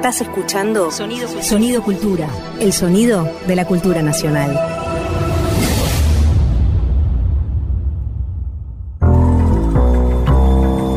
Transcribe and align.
Estás 0.00 0.22
escuchando 0.22 0.90
Sonido, 0.90 1.28
Sonido 1.42 1.82
Cultura, 1.82 2.26
el 2.58 2.72
sonido 2.72 3.30
de 3.46 3.54
la 3.54 3.66
cultura 3.66 4.00
nacional. 4.00 4.58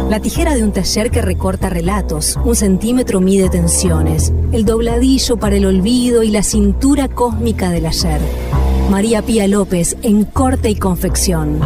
La 0.09 0.21
tijera 0.21 0.55
de 0.55 0.63
un 0.63 0.71
taller 0.71 1.11
que 1.11 1.21
recorta 1.21 1.67
relatos, 1.69 2.39
un 2.45 2.55
centímetro 2.55 3.19
mide 3.19 3.49
tensiones, 3.49 4.31
el 4.53 4.63
dobladillo 4.63 5.35
para 5.35 5.57
el 5.57 5.65
olvido 5.65 6.23
y 6.23 6.31
la 6.31 6.41
cintura 6.41 7.09
cósmica 7.09 7.71
del 7.71 7.87
ayer. 7.87 8.21
María 8.89 9.21
Pía 9.21 9.49
López 9.49 9.97
en 10.01 10.23
corte 10.23 10.69
y 10.69 10.75
confección. 10.75 11.59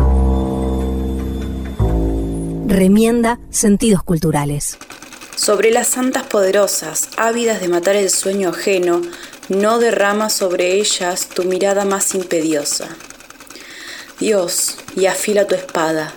Remienda 2.65 3.39
sentidos 3.51 4.01
culturales. 4.01 4.79
Sobre 5.37 5.69
las 5.69 5.89
santas 5.89 6.23
poderosas, 6.23 7.09
ávidas 7.15 7.61
de 7.61 7.67
matar 7.67 7.95
el 7.95 8.09
sueño 8.09 8.49
ajeno, 8.49 9.03
no 9.49 9.77
derrama 9.77 10.31
sobre 10.31 10.73
ellas 10.73 11.29
tu 11.29 11.43
mirada 11.43 11.85
más 11.85 12.15
impediosa. 12.15 12.89
Dios, 14.19 14.77
y 14.95 15.05
afila 15.05 15.45
tu 15.45 15.53
espada, 15.53 16.15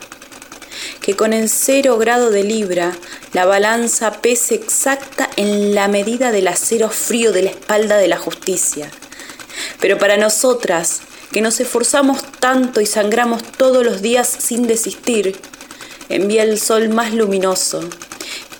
que 1.02 1.16
con 1.16 1.34
el 1.34 1.50
cero 1.50 1.98
grado 1.98 2.30
de 2.30 2.44
libra 2.44 2.96
la 3.34 3.44
balanza 3.44 4.22
pese 4.22 4.54
exacta 4.54 5.28
en 5.36 5.74
la 5.74 5.86
medida 5.86 6.32
del 6.32 6.48
acero 6.48 6.88
frío 6.88 7.30
de 7.30 7.42
la 7.42 7.50
espalda 7.50 7.98
de 7.98 8.08
la 8.08 8.16
justicia. 8.16 8.90
Pero 9.80 9.98
para 9.98 10.16
nosotras, 10.16 11.02
que 11.30 11.42
nos 11.42 11.60
esforzamos 11.60 12.22
tanto 12.40 12.80
y 12.80 12.86
sangramos 12.86 13.42
todos 13.42 13.84
los 13.84 14.00
días 14.00 14.28
sin 14.28 14.66
desistir, 14.66 15.38
envía 16.08 16.42
el 16.42 16.58
sol 16.58 16.88
más 16.88 17.12
luminoso, 17.12 17.86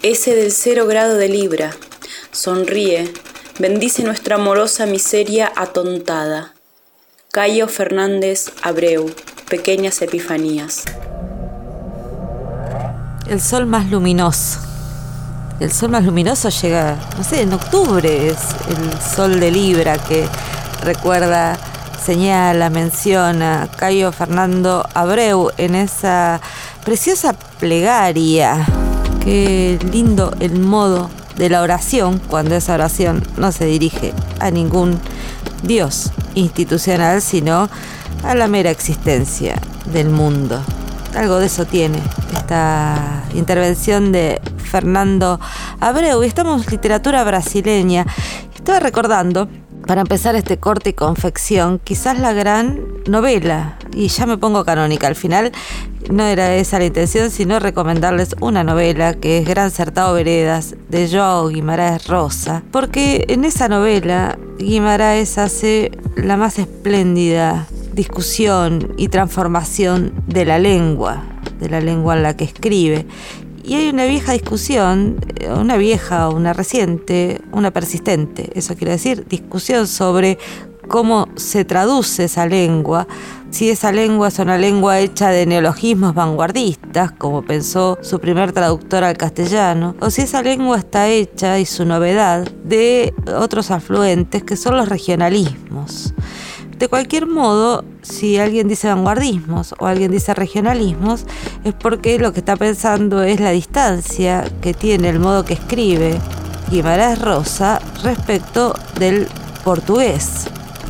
ese 0.03 0.35
del 0.35 0.53
cero 0.53 0.87
grado 0.87 1.17
de 1.17 1.29
libra. 1.29 1.71
Sonríe, 2.33 3.13
bendice 3.59 4.03
nuestra 4.03 4.37
amorosa 4.37 4.87
miseria 4.87 5.53
atontada. 5.57 6.55
Cayo 7.33 7.69
Fernández 7.69 8.51
Abreu, 8.63 9.15
Pequeñas 9.49 10.01
Epifanías. 10.03 10.85
El 13.29 13.41
sol 13.41 13.67
más 13.67 13.91
luminoso. 13.91 14.61
El 15.61 15.71
sol 15.71 15.91
más 15.91 16.05
luminoso 16.05 16.49
llega, 16.49 16.97
no 17.19 17.23
sé, 17.23 17.43
en 17.43 17.53
octubre 17.53 18.29
es 18.29 18.39
el 18.69 19.01
sol 19.15 19.39
de 19.39 19.51
Libra 19.51 19.99
que 19.99 20.27
recuerda, 20.83 21.59
señala, 22.03 22.71
menciona 22.71 23.69
Cayo 23.77 24.11
Fernando 24.11 24.89
Abreu 24.95 25.51
en 25.59 25.75
esa 25.75 26.41
preciosa 26.85 27.35
plegaria. 27.61 28.80
Qué 29.23 29.79
lindo 29.93 30.35
el 30.41 30.59
modo 30.59 31.11
de 31.37 31.51
la 31.51 31.63
oración 31.63 32.21
cuando 32.29 32.55
esa 32.55 32.75
oración 32.75 33.23
no 33.37 33.53
se 33.53 33.67
dirige 33.67 34.13
a 34.41 34.51
ningún 34.51 34.99
Dios 35.63 36.11
institucional, 36.35 37.21
sino 37.21 37.69
a 38.25 38.35
la 38.35 38.49
mera 38.49 38.71
existencia 38.71 39.61
del 39.93 40.09
mundo. 40.09 40.63
Algo 41.15 41.39
de 41.39 41.47
eso 41.47 41.65
tiene 41.65 41.99
esta 42.33 43.25
intervención 43.35 44.13
de 44.13 44.41
Fernando 44.57 45.41
Abreu. 45.81 46.23
Estamos 46.23 46.65
en 46.65 46.71
literatura 46.71 47.25
brasileña. 47.25 48.07
Estaba 48.55 48.81
recordando, 48.81 49.49
para 49.87 50.03
empezar 50.03 50.37
este 50.37 50.59
corte 50.59 50.91
y 50.91 50.93
confección, 50.93 51.81
quizás 51.83 52.19
la 52.19 52.33
gran 52.33 52.81
novela, 53.07 53.79
y 53.93 54.09
ya 54.09 54.27
me 54.27 54.39
pongo 54.39 54.65
canónica, 54.65 55.07
al 55.07 55.17
final 55.17 55.53
no 56.11 56.25
era 56.25 56.55
esa 56.57 56.79
la 56.79 56.87
intención, 56.87 57.31
sino 57.31 57.59
recomendarles 57.59 58.37
una 58.41 58.65
novela 58.65 59.15
que 59.15 59.39
es 59.39 59.47
Gran 59.47 59.71
Certado 59.71 60.15
Veredas 60.15 60.75
de 60.89 61.09
Joao 61.09 61.49
Guimaraes 61.49 62.07
Rosa, 62.07 62.63
porque 62.71 63.25
en 63.29 63.45
esa 63.45 63.69
novela 63.69 64.39
Guimaraes 64.59 65.39
hace 65.39 65.93
la 66.17 66.37
más 66.37 66.59
espléndida 66.59 67.67
discusión 67.93 68.95
y 68.97 69.09
transformación 69.09 70.13
de 70.27 70.45
la 70.45 70.59
lengua, 70.59 71.23
de 71.59 71.69
la 71.69 71.81
lengua 71.81 72.17
en 72.17 72.23
la 72.23 72.37
que 72.37 72.45
escribe. 72.45 73.07
Y 73.71 73.77
hay 73.77 73.89
una 73.89 74.07
vieja 74.07 74.33
discusión, 74.33 75.25
eh, 75.37 75.49
una 75.49 75.77
vieja, 75.77 76.29
una 76.29 76.53
reciente, 76.53 77.41
una 77.53 77.71
persistente, 77.71 78.51
eso 78.57 78.75
quiere 78.75 78.95
decir, 78.95 79.29
discusión 79.29 79.87
sobre 79.87 80.39
cómo 80.89 81.29
se 81.37 81.65
traduce 81.65 82.25
esa 82.25 82.47
lengua, 82.47 83.07
si 83.51 83.71
esa 83.71 83.93
lengua 83.93 84.27
es 84.27 84.41
una 84.41 84.59
lengua 84.59 84.99
hecha 84.99 85.29
de 85.29 85.47
neologismos 85.47 86.17
vanguardistas, 86.17 87.13
como 87.13 87.43
pensó 87.43 87.97
su 88.03 88.19
primer 88.19 88.51
traductor 88.51 89.05
al 89.05 89.17
castellano, 89.17 89.95
o 90.01 90.11
si 90.11 90.23
esa 90.23 90.43
lengua 90.43 90.77
está 90.77 91.07
hecha, 91.07 91.61
y 91.61 91.65
su 91.65 91.85
novedad, 91.85 92.51
de 92.65 93.15
otros 93.37 93.71
afluentes 93.71 94.43
que 94.43 94.57
son 94.57 94.77
los 94.77 94.89
regionalismos. 94.89 96.13
De 96.81 96.89
cualquier 96.89 97.27
modo, 97.27 97.85
si 98.01 98.39
alguien 98.39 98.67
dice 98.67 98.89
vanguardismos 98.89 99.75
o 99.79 99.87
alguien 99.87 100.11
dice 100.11 100.33
regionalismos, 100.33 101.27
es 101.63 101.75
porque 101.75 102.19
lo 102.19 102.33
que 102.33 102.39
está 102.39 102.57
pensando 102.57 103.23
es 103.23 103.39
la 103.39 103.51
distancia 103.51 104.51
que 104.63 104.73
tiene 104.73 105.11
el 105.11 105.19
modo 105.19 105.45
que 105.45 105.53
escribe 105.53 106.19
Guimarães 106.71 107.21
Rosa 107.21 107.83
respecto 108.03 108.75
del 108.99 109.29
portugués, 109.63 110.47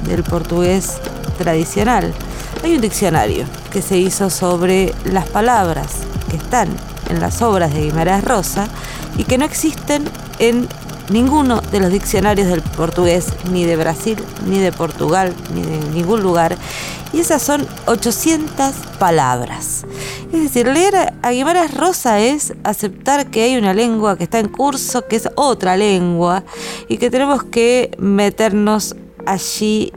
del 0.07 0.23
portugués 0.23 0.99
tradicional. 1.39 2.15
Hay 2.63 2.77
un 2.77 2.81
diccionario 2.83 3.45
que 3.73 3.83
se 3.83 3.99
hizo 3.99 4.31
sobre 4.31 4.95
las 5.07 5.29
palabras 5.29 5.89
que 6.31 6.37
están 6.37 6.69
en 7.09 7.19
las 7.19 7.43
obras 7.43 7.75
de 7.75 7.83
Guimarães 7.83 8.23
Rosa 8.23 8.69
y 9.19 9.25
que 9.25 9.39
no 9.39 9.45
existen 9.45 10.05
en 10.39 10.69
ninguno 11.11 11.61
de 11.61 11.81
los 11.81 11.91
diccionarios 11.91 12.49
del 12.49 12.63
portugués, 12.63 13.27
ni 13.51 13.65
de 13.65 13.77
Brasil, 13.77 14.17
ni 14.47 14.59
de 14.59 14.73
Portugal, 14.73 15.35
ni 15.55 15.63
de 15.63 15.79
ningún 15.93 16.23
lugar. 16.23 16.57
Y 17.13 17.21
esas 17.21 17.43
son 17.43 17.67
800 17.87 18.75
palabras. 18.99 19.85
Es 20.33 20.43
decir, 20.43 20.67
leer 20.69 21.13
a 21.23 21.31
Guimarães 21.31 21.75
Rosa 21.75 22.21
es 22.21 22.55
aceptar 22.63 23.31
que 23.31 23.43
hay 23.43 23.57
una 23.57 23.75
lengua 23.75 24.17
que 24.17 24.25
está 24.25 24.39
en 24.39 24.49
curso, 24.49 25.07
que 25.07 25.17
es 25.17 25.29
otra 25.35 25.77
lengua, 25.77 26.45
y 26.89 26.99
que 26.99 27.11
tenemos 27.11 27.43
que 27.43 27.91
meternos 27.99 28.95
allí 29.27 29.93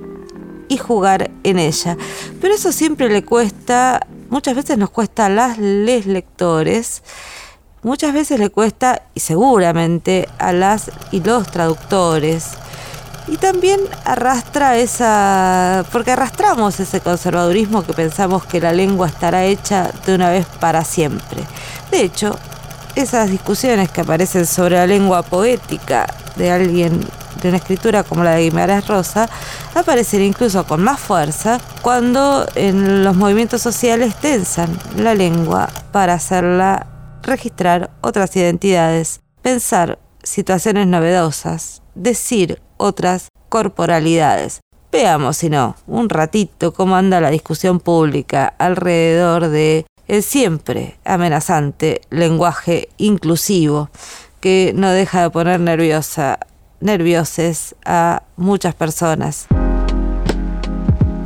y 0.68 0.78
jugar 0.78 1.30
en 1.44 1.60
ella. 1.60 1.98
Pero 2.42 2.56
eso 2.56 2.72
siempre 2.72 3.10
le 3.10 3.24
cuesta, 3.24 4.08
muchas 4.30 4.56
veces 4.56 4.78
nos 4.80 4.90
cuesta 4.90 5.28
a 5.28 5.30
las 5.30 5.60
les 5.60 6.08
lectores, 6.08 7.04
muchas 7.84 8.14
veces 8.14 8.40
le 8.40 8.50
cuesta, 8.50 9.04
y 9.14 9.20
seguramente, 9.20 10.28
a 10.40 10.54
las 10.54 10.92
y 11.12 11.22
los 11.22 11.48
traductores. 11.52 12.52
Y 13.28 13.38
también 13.38 13.80
arrastra 14.04 14.78
esa, 14.78 15.86
porque 15.92 16.12
arrastramos 16.12 16.80
ese 16.80 17.00
conservadurismo 17.00 17.84
que 17.84 17.94
pensamos 17.94 18.46
que 18.46 18.60
la 18.60 18.74
lengua 18.74 19.08
estará 19.08 19.46
hecha 19.46 19.92
de 20.06 20.16
una 20.16 20.30
vez 20.30 20.46
para 20.60 20.84
siempre. 20.84 21.44
De 21.92 22.02
hecho, 22.02 22.38
esas 22.96 23.30
discusiones 23.30 23.90
que 23.90 24.02
aparecen 24.02 24.46
sobre 24.46 24.76
la 24.76 24.88
lengua 24.88 25.22
poética 25.22 26.08
de 26.36 26.52
alguien 26.52 27.00
de 27.42 27.50
una 27.50 27.58
escritura 27.58 28.04
como 28.04 28.24
la 28.24 28.32
de 28.32 28.44
Guimarães 28.44 28.88
Rosa 28.88 29.28
aparecen 29.76 30.22
incluso 30.22 30.66
con 30.66 30.82
más 30.82 31.00
fuerza 31.00 31.60
cuando 31.82 32.46
en 32.56 33.04
los 33.04 33.16
movimientos 33.16 33.62
sociales 33.62 34.16
tensan 34.16 34.78
la 34.96 35.14
lengua 35.14 35.70
para 35.92 36.14
hacerla 36.14 36.88
registrar 37.24 37.92
otras 38.02 38.36
identidades, 38.36 39.22
pensar 39.42 40.00
situaciones 40.22 40.88
novedosas, 40.88 41.82
decir 41.96 42.62
otras 42.78 43.30
corporalidades. 43.50 44.62
Veamos, 44.92 45.38
si 45.38 45.50
no, 45.50 45.76
un 45.88 46.10
ratito 46.10 46.74
cómo 46.74 46.96
anda 46.96 47.20
la 47.20 47.32
discusión 47.32 47.80
pública 47.80 48.54
alrededor 48.60 49.48
de 49.48 49.86
el 50.08 50.22
siempre 50.22 50.98
amenazante 51.06 52.02
lenguaje 52.10 52.90
inclusivo 52.98 53.90
que 54.40 54.74
no 54.76 54.92
deja 54.92 55.24
de 55.24 55.30
poner 55.30 55.60
nerviosa, 55.62 56.40
nervioses 56.82 57.76
a 57.86 58.24
muchas 58.36 58.76
personas. 58.76 59.48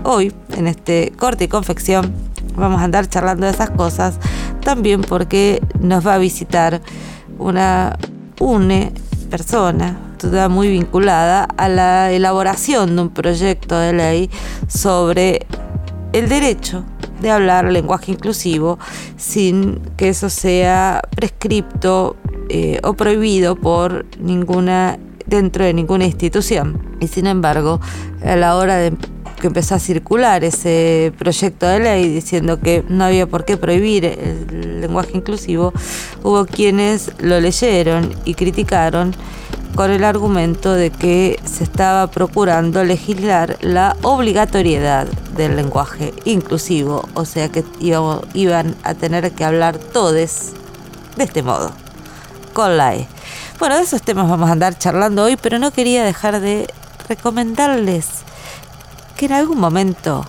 Hoy, 0.03 0.31
en 0.55 0.67
este 0.67 1.11
corte 1.17 1.45
y 1.45 1.47
confección, 1.47 2.13
vamos 2.57 2.81
a 2.81 2.83
andar 2.83 3.07
charlando 3.07 3.45
de 3.45 3.53
esas 3.53 3.69
cosas, 3.69 4.19
también 4.61 5.01
porque 5.01 5.61
nos 5.79 6.05
va 6.05 6.15
a 6.15 6.17
visitar 6.17 6.81
una 7.39 7.97
une 8.39 8.91
persona 9.29 9.97
toda 10.17 10.49
muy 10.49 10.69
vinculada 10.69 11.43
a 11.57 11.69
la 11.69 12.11
elaboración 12.11 12.95
de 12.95 13.01
un 13.03 13.09
proyecto 13.09 13.77
de 13.77 13.93
ley 13.93 14.29
sobre 14.67 15.45
el 16.13 16.27
derecho 16.27 16.83
de 17.21 17.31
hablar 17.31 17.71
lenguaje 17.71 18.11
inclusivo 18.11 18.79
sin 19.15 19.79
que 19.95 20.09
eso 20.09 20.29
sea 20.29 21.01
prescripto 21.15 22.15
eh, 22.49 22.79
o 22.83 22.93
prohibido 22.93 23.55
por 23.55 24.05
ninguna 24.19 24.97
dentro 25.25 25.65
de 25.65 25.73
ninguna 25.73 26.05
institución. 26.05 26.97
Y 26.99 27.07
sin 27.07 27.27
embargo, 27.27 27.79
a 28.25 28.35
la 28.35 28.55
hora 28.55 28.77
de 28.77 28.93
que 29.39 29.47
empezó 29.47 29.75
a 29.75 29.79
circular 29.79 30.43
ese 30.43 31.13
proyecto 31.17 31.67
de 31.67 31.79
ley 31.79 32.09
diciendo 32.09 32.59
que 32.59 32.83
no 32.89 33.05
había 33.05 33.27
por 33.27 33.45
qué 33.45 33.57
prohibir 33.57 34.05
el 34.05 34.81
lenguaje 34.81 35.11
inclusivo, 35.15 35.73
hubo 36.23 36.45
quienes 36.45 37.11
lo 37.19 37.39
leyeron 37.39 38.13
y 38.25 38.33
criticaron 38.33 39.15
con 39.75 39.91
el 39.91 40.03
argumento 40.03 40.73
de 40.73 40.89
que 40.89 41.39
se 41.45 41.63
estaba 41.63 42.07
procurando 42.07 42.83
legislar 42.83 43.57
la 43.61 43.95
obligatoriedad 44.01 45.07
del 45.35 45.55
lenguaje 45.55 46.13
inclusivo, 46.25 47.07
o 47.13 47.25
sea 47.25 47.49
que 47.49 47.63
iban 48.33 48.75
a 48.83 48.95
tener 48.95 49.31
que 49.33 49.43
hablar 49.43 49.77
todes 49.77 50.53
de 51.15 51.25
este 51.25 51.43
modo, 51.43 51.71
con 52.53 52.75
la 52.75 52.95
E. 52.95 53.07
Bueno, 53.59 53.77
de 53.77 53.83
esos 53.83 54.01
temas 54.01 54.27
vamos 54.27 54.49
a 54.49 54.53
andar 54.53 54.77
charlando 54.79 55.23
hoy, 55.23 55.37
pero 55.39 55.59
no 55.59 55.69
quería 55.69 56.03
dejar 56.03 56.39
de 56.39 56.67
recomendarles 57.07 58.26
que 59.17 59.25
en 59.25 59.33
algún 59.33 59.59
momento 59.59 60.25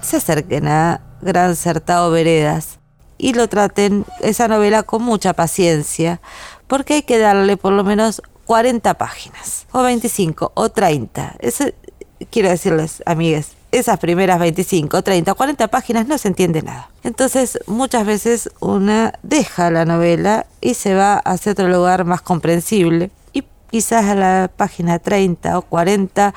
se 0.00 0.18
acerquen 0.18 0.68
a 0.68 1.00
Gran 1.20 1.56
Certado 1.56 2.10
Veredas 2.10 2.78
y 3.18 3.34
lo 3.34 3.48
traten 3.48 4.06
esa 4.20 4.46
novela 4.46 4.84
con 4.84 5.02
mucha 5.02 5.32
paciencia, 5.32 6.20
porque 6.68 6.94
hay 6.94 7.02
que 7.02 7.18
darle 7.18 7.56
por 7.56 7.72
lo 7.72 7.82
menos 7.82 8.22
40 8.46 8.94
páginas, 8.94 9.66
o 9.72 9.82
25, 9.82 10.52
o 10.54 10.68
30. 10.68 11.34
Eso, 11.40 11.64
quiero 12.30 12.48
decirles, 12.48 13.02
amigues, 13.04 13.50
esas 13.72 13.98
primeras 13.98 14.38
25, 14.38 15.02
30, 15.02 15.34
40 15.34 15.68
páginas 15.68 16.06
no 16.06 16.16
se 16.16 16.28
entiende 16.28 16.62
nada. 16.62 16.90
Entonces, 17.02 17.58
muchas 17.66 18.06
veces 18.06 18.48
una 18.60 19.12
deja 19.24 19.70
la 19.70 19.84
novela 19.84 20.46
y 20.60 20.74
se 20.74 20.94
va 20.94 21.18
hacia 21.18 21.52
otro 21.52 21.68
lugar 21.68 22.04
más 22.04 22.22
comprensible. 22.22 23.10
Y 23.32 23.42
quizás 23.70 24.04
a 24.06 24.14
la 24.14 24.50
página 24.56 25.00
30 25.00 25.58
o 25.58 25.62
40, 25.62 26.32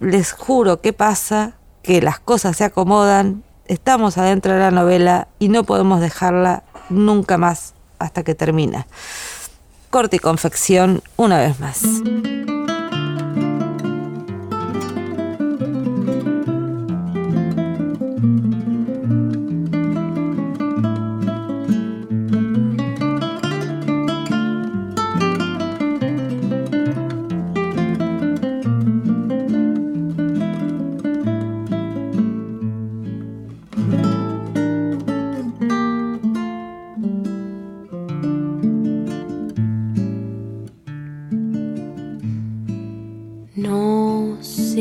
les 0.00 0.32
juro 0.32 0.80
que 0.80 0.92
pasa, 0.92 1.52
que 1.82 2.02
las 2.02 2.18
cosas 2.18 2.56
se 2.56 2.64
acomodan, 2.64 3.44
estamos 3.66 4.18
adentro 4.18 4.52
de 4.52 4.58
la 4.58 4.70
novela 4.70 5.28
y 5.38 5.48
no 5.48 5.64
podemos 5.64 6.00
dejarla 6.00 6.64
nunca 6.88 7.38
más 7.38 7.74
hasta 7.98 8.24
que 8.24 8.34
termina. 8.34 8.86
Corte 9.90 10.16
y 10.16 10.18
confección 10.18 11.02
una 11.16 11.38
vez 11.38 11.60
más. 11.60 11.82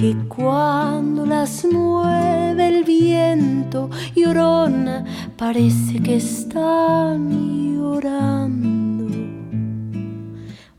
que 0.00 0.16
cuando 0.28 1.26
las 1.26 1.66
mueve 1.66 2.68
el 2.68 2.84
viento 2.84 3.90
llorona, 4.16 5.04
parece 5.36 6.00
que 6.00 6.16
están 6.16 7.74
llorando. 7.74 9.14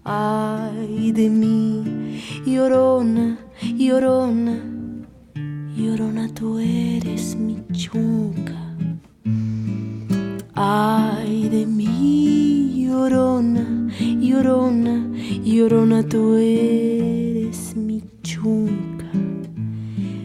Ay 0.03 1.11
de 1.11 1.29
mí, 1.29 2.19
llorona, 2.47 3.37
llorona, 3.61 4.57
llorona, 5.77 6.27
tú 6.33 6.57
eres 6.57 7.35
mi 7.35 7.61
chunca. 7.73 8.59
Ay 10.55 11.47
de 11.47 11.67
mí, 11.67 12.87
llorona, 12.87 13.87
llorona, 14.19 15.07
llorona, 15.43 16.01
tú 16.09 16.33
eres 16.37 17.75
mi 17.75 18.01
chunca 18.23 18.90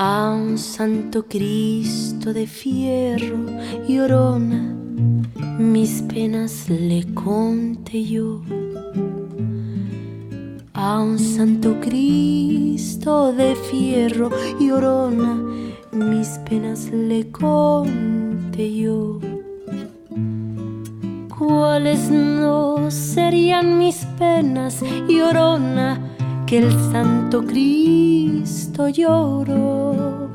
A 0.00 0.30
un 0.30 0.58
santo 0.58 1.24
Cristo 1.26 2.32
de 2.32 2.46
fierro 2.46 3.36
llorona, 3.88 4.76
mis 5.58 6.02
penas 6.02 6.70
le 6.70 7.02
conté 7.14 8.04
yo. 8.04 8.40
A 10.72 11.00
un 11.00 11.18
santo 11.18 11.80
Cristo 11.80 13.32
de 13.32 13.56
fierro 13.56 14.30
llorona, 14.60 15.34
mis 15.90 16.28
penas 16.48 16.92
le 16.92 17.32
conté 17.32 18.72
yo. 18.72 19.18
¿Cuáles 21.36 22.08
no 22.08 22.88
serían 22.92 23.78
mis 23.78 24.04
penas, 24.16 24.80
llorona? 25.08 26.07
Que 26.48 26.58
el 26.60 26.72
Santo 26.90 27.44
Cristo 27.44 28.88
lloró. 28.88 30.30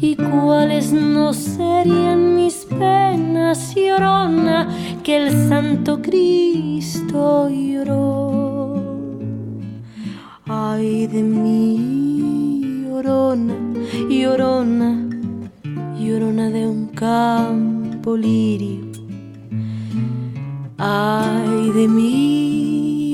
¿Y 0.00 0.14
cuáles 0.14 0.92
no 0.92 1.32
serían 1.32 2.36
mis 2.36 2.66
penas, 2.66 3.74
llorona, 3.74 4.68
que 5.02 5.16
el 5.16 5.48
Santo 5.48 6.00
Cristo 6.00 7.48
lloró? 7.50 9.18
Ay 10.46 11.08
de 11.08 11.22
mí, 11.24 12.84
llorona, 12.84 13.54
llorona, 14.08 15.08
llorona 15.98 16.48
de 16.48 16.68
un 16.68 16.86
campo 16.86 18.16
lirio. 18.16 18.86
Ay 20.78 21.70
de 21.74 21.88
mí, 21.88 22.51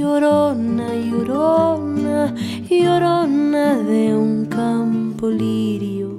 llorona, 0.09 0.89
llorona, 0.95 2.35
llorona 2.71 3.67
de 3.91 4.15
un 4.15 4.47
campo 4.47 5.29
lirio. 5.29 6.19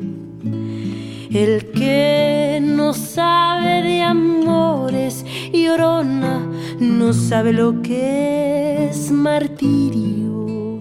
El 1.31 1.71
que 1.71 2.59
no 2.61 2.93
sabe 2.93 3.81
de 3.81 4.01
amores, 4.03 5.25
llorona, 5.51 6.35
no 6.79 7.13
sabe 7.13 7.51
lo 7.51 7.81
que 7.81 8.89
es 8.89 9.11
martirio. 9.11 10.79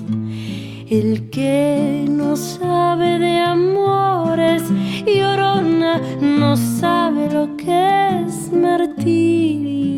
El 0.90 1.30
que 1.30 2.06
no 2.08 2.36
sabe 2.36 3.18
de 3.18 3.38
amores, 3.38 4.62
llorona, 5.06 6.00
no 6.20 6.56
sabe 6.56 7.30
lo 7.30 7.56
que 7.56 8.24
es 8.26 8.52
martirio. 8.52 9.97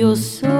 Yo 0.00 0.16
soy 0.16 0.59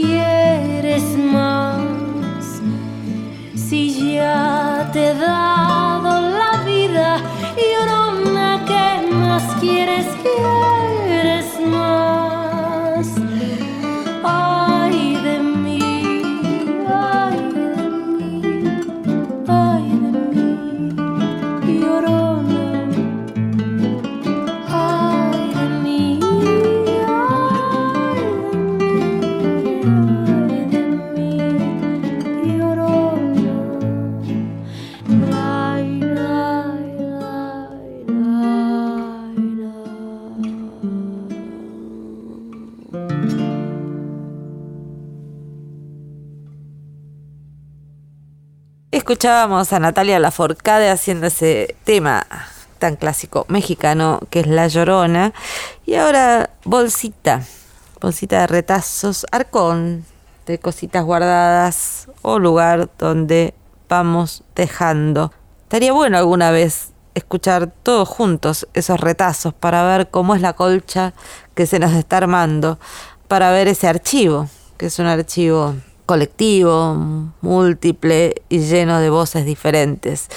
¿Quieres 0.00 1.02
más? 1.18 2.62
Si 3.54 4.14
ya 4.14 4.88
te 4.94 5.10
he 5.10 5.14
Escuchábamos 49.10 49.72
a 49.72 49.80
Natalia 49.80 50.20
Laforcade 50.20 50.88
haciendo 50.88 51.26
ese 51.26 51.74
tema 51.82 52.28
tan 52.78 52.94
clásico 52.94 53.44
mexicano 53.48 54.20
que 54.30 54.38
es 54.38 54.46
La 54.46 54.68
Llorona. 54.68 55.32
Y 55.84 55.96
ahora 55.96 56.50
Bolsita, 56.62 57.42
bolsita 58.00 58.42
de 58.42 58.46
retazos, 58.46 59.26
arcón 59.32 60.04
de 60.46 60.60
cositas 60.60 61.04
guardadas 61.04 62.06
o 62.22 62.38
lugar 62.38 62.88
donde 62.98 63.52
vamos 63.88 64.44
dejando. 64.54 65.32
Estaría 65.64 65.92
bueno 65.92 66.16
alguna 66.16 66.52
vez 66.52 66.92
escuchar 67.16 67.72
todos 67.82 68.08
juntos 68.08 68.68
esos 68.74 69.00
retazos 69.00 69.52
para 69.52 69.82
ver 69.82 70.10
cómo 70.10 70.36
es 70.36 70.40
la 70.40 70.52
colcha 70.52 71.14
que 71.56 71.66
se 71.66 71.80
nos 71.80 71.94
está 71.94 72.18
armando, 72.18 72.78
para 73.26 73.50
ver 73.50 73.66
ese 73.66 73.88
archivo, 73.88 74.48
que 74.76 74.86
es 74.86 75.00
un 75.00 75.06
archivo 75.06 75.74
colectivo, 76.10 76.96
múltiple 77.40 78.42
y 78.48 78.58
lleno 78.58 78.98
de 78.98 79.10
voces 79.10 79.44
diferentes. 79.44 80.28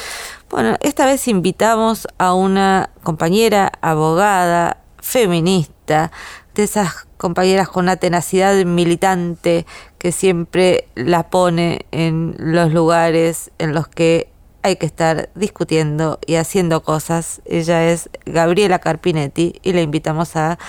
Bueno, 0.51 0.75
esta 0.81 1.07
vez 1.07 1.27
invitamos 1.27 2.07
a 2.19 2.35
una 2.35 2.91
compañera 3.01 3.71
abogada, 3.81 4.77
feminista, 4.99 6.11
de 6.53 6.61
esas 6.61 7.07
compañeras 7.17 7.69
con 7.69 7.85
una 7.85 7.95
tenacidad 7.95 8.53
militante 8.65 9.65
que 9.97 10.11
siempre 10.11 10.89
la 10.93 11.31
pone 11.31 11.87
en 11.89 12.35
los 12.37 12.71
lugares 12.71 13.49
en 13.57 13.73
los 13.73 13.87
que 13.87 14.29
hay 14.61 14.75
que 14.75 14.85
estar 14.85 15.31
discutiendo 15.33 16.19
y 16.27 16.35
haciendo 16.35 16.83
cosas. 16.83 17.41
Ella 17.45 17.89
es 17.89 18.11
Gabriela 18.27 18.77
Carpinetti 18.77 19.59
y 19.63 19.73
la 19.73 19.81
invitamos 19.81 20.35
a 20.35 20.59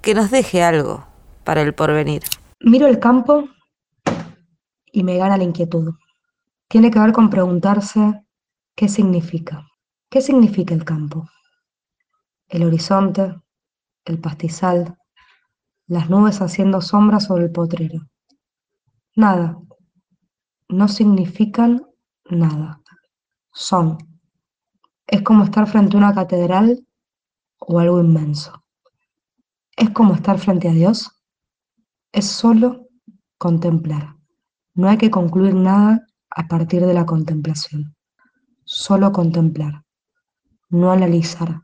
que 0.00 0.14
nos 0.14 0.30
deje 0.30 0.62
algo 0.62 1.04
para 1.44 1.60
el 1.60 1.74
porvenir. 1.74 2.22
Miro 2.60 2.86
el 2.86 2.98
campo 2.98 3.44
y 4.94 5.02
me 5.02 5.16
gana 5.18 5.36
la 5.36 5.42
inquietud. 5.42 5.92
Tiene 6.68 6.90
que 6.90 7.00
ver 7.00 7.12
con 7.12 7.28
preguntarse 7.28 8.24
qué 8.76 8.88
significa. 8.88 9.66
¿Qué 10.08 10.20
significa 10.20 10.72
el 10.72 10.84
campo? 10.84 11.28
El 12.46 12.62
horizonte, 12.62 13.34
el 14.04 14.20
pastizal, 14.20 14.96
las 15.88 16.08
nubes 16.08 16.40
haciendo 16.40 16.80
sombra 16.80 17.18
sobre 17.18 17.46
el 17.46 17.50
potrero. 17.50 18.02
Nada. 19.16 19.58
No 20.68 20.86
significan 20.86 21.84
nada. 22.30 22.80
Son. 23.52 23.98
Es 25.08 25.22
como 25.22 25.42
estar 25.42 25.66
frente 25.66 25.96
a 25.96 25.98
una 25.98 26.14
catedral 26.14 26.86
o 27.58 27.80
algo 27.80 28.00
inmenso. 28.00 28.64
Es 29.76 29.90
como 29.90 30.14
estar 30.14 30.38
frente 30.38 30.68
a 30.68 30.72
Dios. 30.72 31.10
Es 32.12 32.26
solo 32.26 32.86
contemplar. 33.38 34.13
No 34.74 34.88
hay 34.88 34.98
que 34.98 35.10
concluir 35.10 35.54
nada 35.54 36.04
a 36.30 36.48
partir 36.48 36.84
de 36.84 36.94
la 36.94 37.06
contemplación. 37.06 37.94
Solo 38.64 39.12
contemplar. 39.12 39.84
No 40.68 40.90
analizar. 40.90 41.62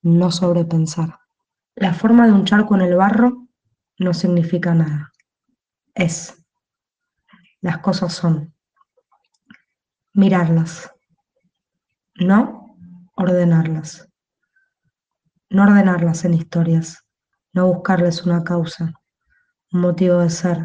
No 0.00 0.30
sobrepensar. 0.30 1.18
La 1.74 1.92
forma 1.92 2.26
de 2.26 2.32
un 2.32 2.46
charco 2.46 2.74
en 2.74 2.80
el 2.80 2.96
barro 2.96 3.46
no 3.98 4.14
significa 4.14 4.74
nada. 4.74 5.12
Es. 5.94 6.42
Las 7.60 7.78
cosas 7.78 8.14
son. 8.14 8.54
Mirarlas. 10.14 10.90
No 12.14 12.78
ordenarlas. 13.14 14.08
No 15.50 15.64
ordenarlas 15.64 16.24
en 16.24 16.32
historias. 16.32 17.04
No 17.52 17.66
buscarles 17.72 18.24
una 18.24 18.44
causa, 18.44 18.92
un 19.72 19.80
motivo 19.80 20.18
de 20.18 20.28
ser, 20.28 20.64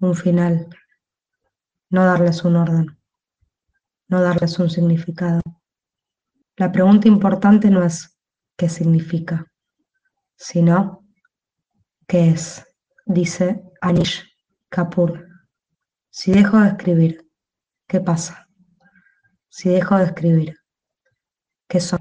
un 0.00 0.14
final. 0.14 0.68
No 1.90 2.04
darles 2.04 2.44
un 2.44 2.56
orden. 2.56 2.98
No 4.08 4.22
darles 4.22 4.58
un 4.58 4.70
significado. 4.70 5.40
La 6.56 6.72
pregunta 6.72 7.08
importante 7.08 7.70
no 7.70 7.84
es 7.84 8.18
qué 8.56 8.68
significa, 8.68 9.46
sino 10.36 11.06
¿Qué 12.08 12.28
es? 12.30 12.64
Dice 13.04 13.64
Anish 13.80 14.24
Kapoor. 14.68 15.26
Si 16.08 16.30
dejo 16.30 16.60
de 16.60 16.68
escribir, 16.68 17.28
¿qué 17.88 18.00
pasa? 18.00 18.48
Si 19.48 19.70
dejo 19.70 19.98
de 19.98 20.04
escribir, 20.04 20.56
¿qué 21.68 21.80
son? 21.80 21.98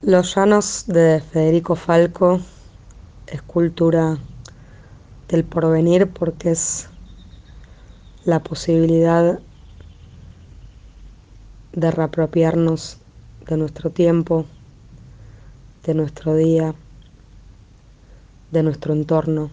Los 0.00 0.32
llanos 0.32 0.84
de 0.86 1.20
Federico 1.20 1.74
Falco, 1.74 2.40
escultura 3.26 4.16
del 5.28 5.44
porvenir 5.44 6.10
porque 6.10 6.50
es 6.50 6.88
la 8.24 8.42
posibilidad 8.42 9.40
de 11.72 11.90
reapropiarnos 11.90 12.98
de 13.46 13.56
nuestro 13.56 13.90
tiempo, 13.90 14.46
de 15.84 15.94
nuestro 15.94 16.34
día, 16.34 16.74
de 18.50 18.62
nuestro 18.62 18.94
entorno. 18.94 19.50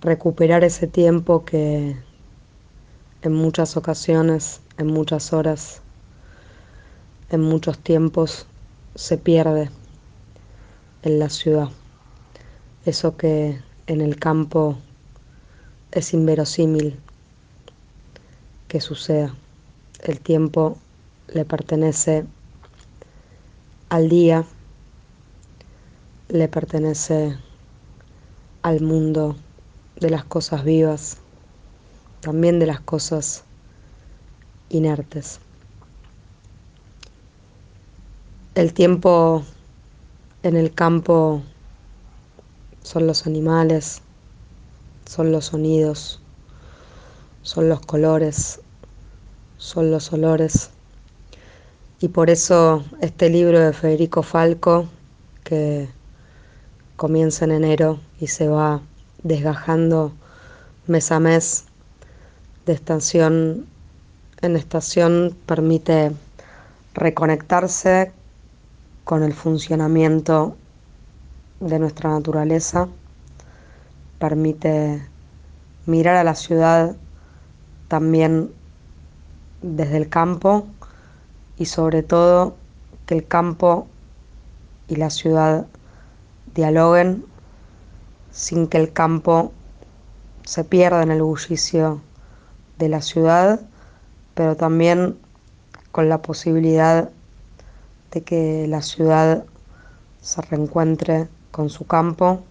Recuperar 0.00 0.64
ese 0.64 0.86
tiempo 0.86 1.44
que 1.44 1.96
en 3.22 3.32
muchas 3.32 3.76
ocasiones, 3.76 4.60
en 4.78 4.86
muchas 4.86 5.32
horas, 5.32 5.82
en 7.30 7.40
muchos 7.40 7.78
tiempos 7.78 8.46
se 8.94 9.18
pierde 9.18 9.70
en 11.02 11.18
la 11.18 11.28
ciudad. 11.28 11.68
Eso 12.84 13.16
que 13.16 13.60
en 13.92 14.00
el 14.00 14.18
campo 14.18 14.78
es 15.90 16.14
inverosímil 16.14 16.98
que 18.66 18.80
suceda. 18.80 19.34
El 20.00 20.18
tiempo 20.20 20.78
le 21.28 21.44
pertenece 21.44 22.24
al 23.90 24.08
día, 24.08 24.46
le 26.28 26.48
pertenece 26.48 27.36
al 28.62 28.80
mundo 28.80 29.36
de 30.00 30.08
las 30.08 30.24
cosas 30.24 30.64
vivas, 30.64 31.18
también 32.20 32.58
de 32.58 32.66
las 32.66 32.80
cosas 32.80 33.44
inertes. 34.70 35.38
El 38.54 38.72
tiempo 38.72 39.44
en 40.42 40.56
el 40.56 40.72
campo 40.72 41.42
son 42.82 43.06
los 43.06 43.26
animales, 43.26 44.02
son 45.06 45.32
los 45.32 45.46
sonidos, 45.46 46.20
son 47.42 47.68
los 47.68 47.80
colores, 47.80 48.60
son 49.58 49.90
los 49.90 50.12
olores. 50.12 50.70
Y 52.00 52.08
por 52.08 52.30
eso 52.30 52.84
este 53.00 53.30
libro 53.30 53.60
de 53.60 53.72
Federico 53.72 54.22
Falco, 54.22 54.88
que 55.44 55.88
comienza 56.96 57.44
en 57.44 57.52
enero 57.52 58.00
y 58.20 58.26
se 58.26 58.48
va 58.48 58.80
desgajando 59.22 60.12
mes 60.86 61.12
a 61.12 61.20
mes, 61.20 61.64
de 62.66 62.72
estación 62.72 63.66
en 64.40 64.56
estación, 64.56 65.36
permite 65.46 66.12
reconectarse 66.94 68.12
con 69.04 69.22
el 69.22 69.32
funcionamiento 69.32 70.56
de 71.62 71.78
nuestra 71.78 72.10
naturaleza, 72.10 72.88
permite 74.18 75.06
mirar 75.86 76.16
a 76.16 76.24
la 76.24 76.34
ciudad 76.34 76.96
también 77.86 78.50
desde 79.62 79.96
el 79.96 80.08
campo 80.08 80.66
y 81.56 81.66
sobre 81.66 82.02
todo 82.02 82.56
que 83.06 83.14
el 83.14 83.26
campo 83.26 83.86
y 84.88 84.96
la 84.96 85.10
ciudad 85.10 85.66
dialoguen 86.54 87.24
sin 88.32 88.66
que 88.66 88.78
el 88.78 88.92
campo 88.92 89.52
se 90.44 90.64
pierda 90.64 91.02
en 91.02 91.12
el 91.12 91.22
bullicio 91.22 92.00
de 92.78 92.88
la 92.88 93.02
ciudad, 93.02 93.60
pero 94.34 94.56
también 94.56 95.16
con 95.92 96.08
la 96.08 96.22
posibilidad 96.22 97.10
de 98.10 98.22
que 98.22 98.66
la 98.66 98.82
ciudad 98.82 99.44
se 100.20 100.42
reencuentre 100.42 101.28
con 101.52 101.70
su 101.70 101.86
campo 101.86 102.42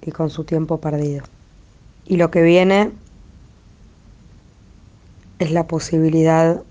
y 0.00 0.10
con 0.10 0.30
su 0.30 0.42
tiempo 0.42 0.80
perdido. 0.80 1.22
Y 2.04 2.16
lo 2.16 2.32
que 2.32 2.42
viene 2.42 2.90
es 5.38 5.52
la 5.52 5.68
posibilidad 5.68 6.62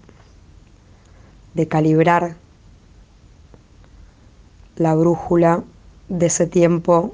de 1.53 1.67
calibrar 1.67 2.35
la 4.75 4.95
brújula 4.95 5.63
de 6.09 6.25
ese 6.25 6.47
tiempo 6.47 7.13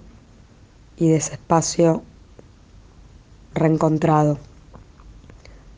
y 0.98 1.10
de 1.10 1.18
ese 1.18 1.34
espacio 1.34 2.02
reencontrado. 3.54 4.40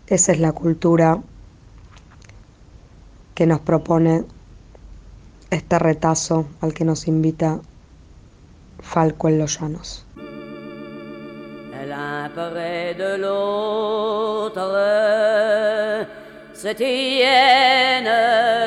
Esa 0.07 0.31
es 0.31 0.39
la 0.39 0.51
cultura 0.51 1.21
que 3.35 3.45
nos 3.45 3.59
propone 3.61 4.25
este 5.49 5.79
retazo 5.79 6.45
al 6.61 6.73
que 6.73 6.85
nos 6.85 7.07
invita 7.07 7.61
Falco 8.81 9.27
en 9.29 9.39
los 9.39 9.59
llanos. 9.59 10.05
L'un 11.87 12.29
près 12.35 12.95
se 16.53 16.73
tiennent 16.73 18.03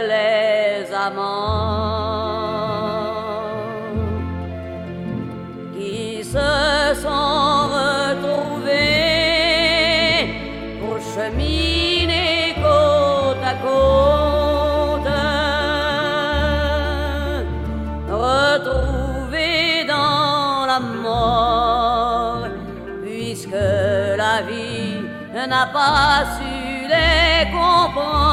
les 0.09 0.93
amants 0.95 2.42
n'a 25.47 25.67
pas 25.67 26.25
su 26.37 26.87
les 26.89 27.51
comprendre. 27.51 28.33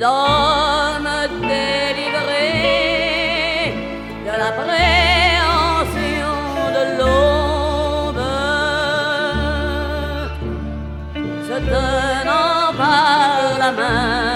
d'homme 0.00 1.10
délivré 1.42 2.48
de 4.26 4.32
l'appréhension 4.40 6.36
de 6.76 6.82
l'aube, 6.98 8.26
se 11.46 11.56
tenant 11.72 12.72
par 12.78 13.58
la 13.58 13.70
main. 13.72 14.29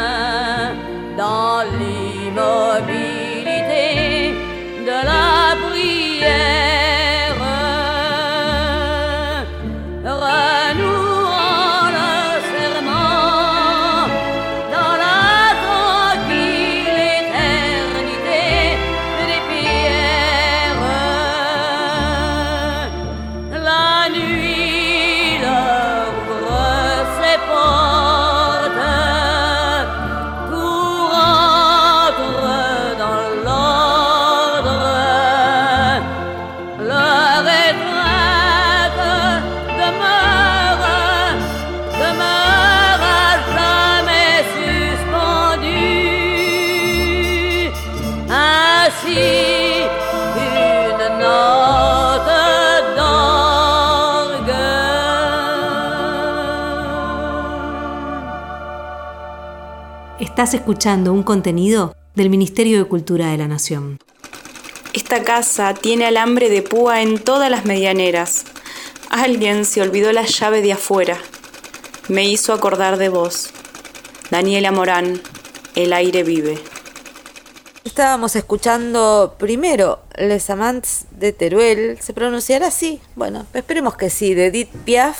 Estás 60.44 60.60
escuchando 60.60 61.14
un 61.14 61.22
contenido 61.22 61.96
del 62.14 62.28
Ministerio 62.28 62.76
de 62.76 62.84
Cultura 62.84 63.28
de 63.28 63.38
la 63.38 63.48
Nación. 63.48 63.98
Esta 64.92 65.22
casa 65.22 65.72
tiene 65.72 66.04
alambre 66.04 66.50
de 66.50 66.60
púa 66.60 67.00
en 67.00 67.16
todas 67.16 67.50
las 67.50 67.64
medianeras. 67.64 68.44
Alguien 69.08 69.64
se 69.64 69.80
olvidó 69.80 70.12
la 70.12 70.26
llave 70.26 70.60
de 70.60 70.74
afuera. 70.74 71.16
Me 72.08 72.28
hizo 72.28 72.52
acordar 72.52 72.98
de 72.98 73.08
vos. 73.08 73.54
Daniela 74.30 74.70
Morán, 74.70 75.18
El 75.76 75.94
aire 75.94 76.24
vive. 76.24 76.58
Estábamos 77.84 78.36
escuchando 78.36 79.36
primero 79.38 80.02
Les 80.18 80.50
Amants 80.50 81.06
de 81.12 81.32
Teruel, 81.32 81.96
¿se 82.02 82.12
pronunciará 82.12 82.66
así? 82.66 83.00
Bueno, 83.16 83.46
esperemos 83.54 83.96
que 83.96 84.10
sí, 84.10 84.34
de 84.34 84.48
Edith 84.48 84.68
Piaf. 84.84 85.18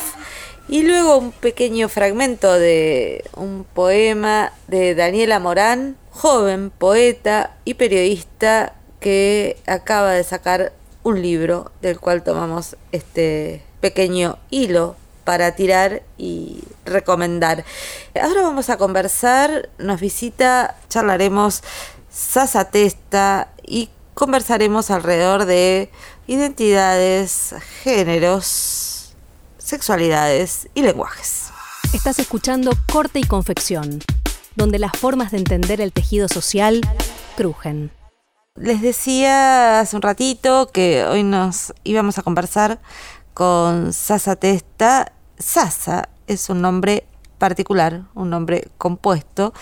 Y 0.68 0.82
luego 0.82 1.18
un 1.18 1.32
pequeño 1.32 1.88
fragmento 1.88 2.52
de 2.54 3.24
un 3.36 3.64
poema 3.64 4.52
de 4.66 4.94
Daniela 4.94 5.38
Morán, 5.38 5.96
joven 6.10 6.70
poeta 6.70 7.54
y 7.64 7.74
periodista 7.74 8.74
que 8.98 9.58
acaba 9.66 10.12
de 10.12 10.24
sacar 10.24 10.72
un 11.02 11.20
libro 11.20 11.70
del 11.82 12.00
cual 12.00 12.22
tomamos 12.22 12.76
este 12.92 13.62
pequeño 13.80 14.38
hilo 14.48 14.96
para 15.24 15.54
tirar 15.54 16.02
y 16.16 16.64
recomendar. 16.86 17.64
Ahora 18.20 18.42
vamos 18.42 18.70
a 18.70 18.78
conversar, 18.78 19.68
nos 19.78 20.00
visita, 20.00 20.76
charlaremos 20.88 21.62
Sasa 22.10 22.70
Testa 22.70 23.48
y 23.62 23.90
conversaremos 24.14 24.90
alrededor 24.90 25.44
de 25.44 25.90
identidades, 26.26 27.54
géneros, 27.82 28.83
sexualidades 29.64 30.68
y 30.74 30.82
lenguajes. 30.82 31.50
Estás 31.94 32.18
escuchando 32.18 32.72
Corte 32.92 33.18
y 33.18 33.24
Confección, 33.24 34.00
donde 34.56 34.78
las 34.78 34.92
formas 34.92 35.32
de 35.32 35.38
entender 35.38 35.80
el 35.80 35.92
tejido 35.92 36.28
social 36.28 36.82
crujen. 37.36 37.90
Les 38.56 38.82
decía 38.82 39.80
hace 39.80 39.96
un 39.96 40.02
ratito 40.02 40.70
que 40.70 41.04
hoy 41.04 41.22
nos 41.22 41.72
íbamos 41.82 42.18
a 42.18 42.22
conversar 42.22 42.78
con 43.32 43.94
Sasa 43.94 44.36
Testa. 44.36 45.12
Sasa 45.38 46.10
es 46.26 46.50
un 46.50 46.60
nombre 46.60 47.06
particular, 47.38 48.02
un 48.14 48.28
nombre 48.28 48.68
compuesto 48.76 49.54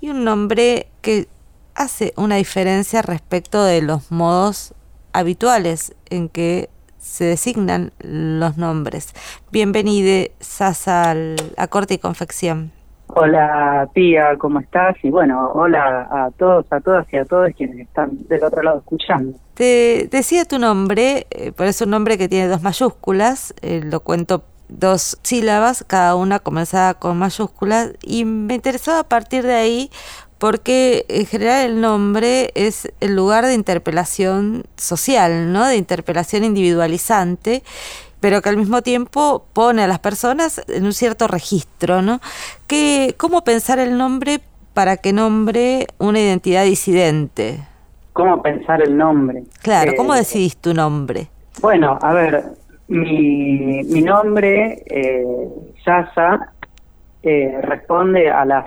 y 0.00 0.10
un 0.10 0.24
nombre 0.24 0.88
que 1.02 1.28
hace 1.74 2.14
una 2.16 2.36
diferencia 2.36 3.02
respecto 3.02 3.64
de 3.64 3.82
los 3.82 4.12
modos 4.12 4.72
habituales 5.12 5.94
en 6.10 6.28
que 6.28 6.70
se 6.98 7.24
designan 7.24 7.92
los 8.00 8.56
nombres. 8.56 9.14
Bienvenide, 9.50 10.32
Sasa, 10.40 11.10
al- 11.10 11.36
a 11.56 11.66
Corte 11.68 11.94
y 11.94 11.98
Confección. 11.98 12.72
Hola 13.10 13.88
Pía, 13.94 14.36
¿cómo 14.38 14.60
estás? 14.60 14.94
Y 15.02 15.08
bueno, 15.10 15.50
hola 15.54 16.06
a 16.10 16.30
todos, 16.32 16.66
a 16.70 16.80
todas 16.80 17.06
y 17.10 17.16
a 17.16 17.24
todos 17.24 17.50
quienes 17.56 17.78
están 17.80 18.10
del 18.28 18.44
otro 18.44 18.62
lado 18.62 18.78
escuchando. 18.78 19.38
Te 19.54 20.08
decía 20.10 20.44
tu 20.44 20.58
nombre, 20.58 21.26
eh, 21.30 21.52
pero 21.56 21.70
es 21.70 21.80
un 21.80 21.88
nombre 21.90 22.18
que 22.18 22.28
tiene 22.28 22.48
dos 22.48 22.62
mayúsculas, 22.62 23.54
eh, 23.62 23.80
lo 23.82 24.00
cuento 24.00 24.44
dos 24.68 25.18
sílabas, 25.22 25.84
cada 25.86 26.14
una 26.16 26.38
comenzada 26.40 26.92
con 26.94 27.18
mayúsculas, 27.18 27.92
y 28.02 28.26
me 28.26 28.54
interesaba 28.54 28.98
a 29.00 29.08
partir 29.08 29.42
de 29.42 29.54
ahí 29.54 29.90
porque 30.38 31.04
en 31.08 31.26
general 31.26 31.66
el 31.66 31.80
nombre 31.80 32.50
es 32.54 32.92
el 33.00 33.16
lugar 33.16 33.44
de 33.44 33.54
interpelación 33.54 34.64
social, 34.76 35.52
¿no? 35.52 35.66
De 35.66 35.76
interpelación 35.76 36.44
individualizante, 36.44 37.62
pero 38.20 38.40
que 38.42 38.48
al 38.48 38.56
mismo 38.56 38.82
tiempo 38.82 39.44
pone 39.52 39.82
a 39.82 39.86
las 39.86 39.98
personas 39.98 40.62
en 40.68 40.84
un 40.84 40.92
cierto 40.92 41.26
registro, 41.28 42.02
¿no? 42.02 42.20
Que, 42.66 43.14
¿Cómo 43.18 43.42
pensar 43.44 43.78
el 43.78 43.96
nombre 43.98 44.40
para 44.74 44.96
que 44.96 45.12
nombre 45.12 45.86
una 45.98 46.20
identidad 46.20 46.64
disidente? 46.64 47.60
¿Cómo 48.12 48.42
pensar 48.42 48.82
el 48.82 48.96
nombre? 48.96 49.44
Claro, 49.62 49.92
¿cómo 49.96 50.14
Eh, 50.14 50.18
decidís 50.18 50.56
tu 50.56 50.74
nombre? 50.74 51.28
Bueno, 51.60 51.98
a 52.02 52.12
ver, 52.12 52.44
mi, 52.88 53.82
mi 53.84 54.02
nombre, 54.02 54.82
eh, 54.86 55.24
Yasa, 55.84 56.52
eh, 57.22 57.58
responde 57.62 58.30
a 58.30 58.44
las 58.44 58.66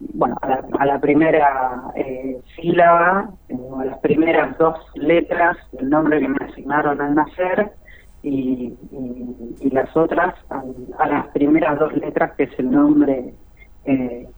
bueno 0.00 0.36
a 0.42 0.48
la, 0.48 0.64
a 0.78 0.86
la 0.86 1.00
primera 1.00 1.82
eh, 1.94 2.40
sílaba 2.54 3.30
o 3.50 3.80
a 3.80 3.84
las 3.84 3.98
primeras 3.98 4.56
dos 4.58 4.78
letras 4.94 5.56
del 5.72 5.90
nombre 5.90 6.20
que 6.20 6.28
me 6.28 6.36
asignaron 6.40 7.00
al 7.00 7.14
nacer 7.14 7.72
y, 8.22 8.74
las 9.70 9.94
otras 9.96 10.34
a, 10.48 11.06
las 11.06 11.28
primeras 11.28 11.78
dos 11.78 11.94
letras 11.96 12.32
que 12.32 12.44
es 12.44 12.58
el 12.58 12.70
nombre 12.70 13.34
eh, 13.84 14.28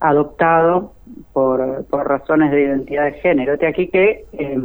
adoptado 0.00 0.92
por, 1.32 1.84
por 1.86 2.08
razones 2.08 2.50
de 2.50 2.62
identidad 2.62 3.04
de 3.04 3.12
género. 3.14 3.56
De 3.56 3.66
aquí 3.66 3.88
que 3.88 4.24
eh, 4.32 4.60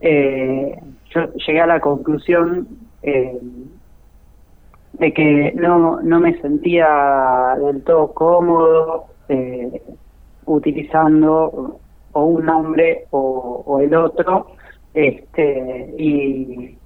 eh, 0.00 0.80
yo 1.10 1.32
llegué 1.34 1.60
a 1.60 1.66
la 1.66 1.80
conclusión 1.80 2.68
eh, 3.02 3.38
de 4.98 5.12
que 5.12 5.52
no, 5.54 6.00
no 6.02 6.20
me 6.20 6.40
sentía 6.40 7.56
del 7.62 7.82
todo 7.84 8.12
cómodo 8.12 9.06
eh, 9.28 9.82
utilizando 10.46 11.78
o 12.12 12.24
un 12.24 12.46
nombre 12.46 13.06
o, 13.10 13.80
el 13.80 13.94
otro 13.94 14.48
este 14.94 15.94
y, 15.98 16.76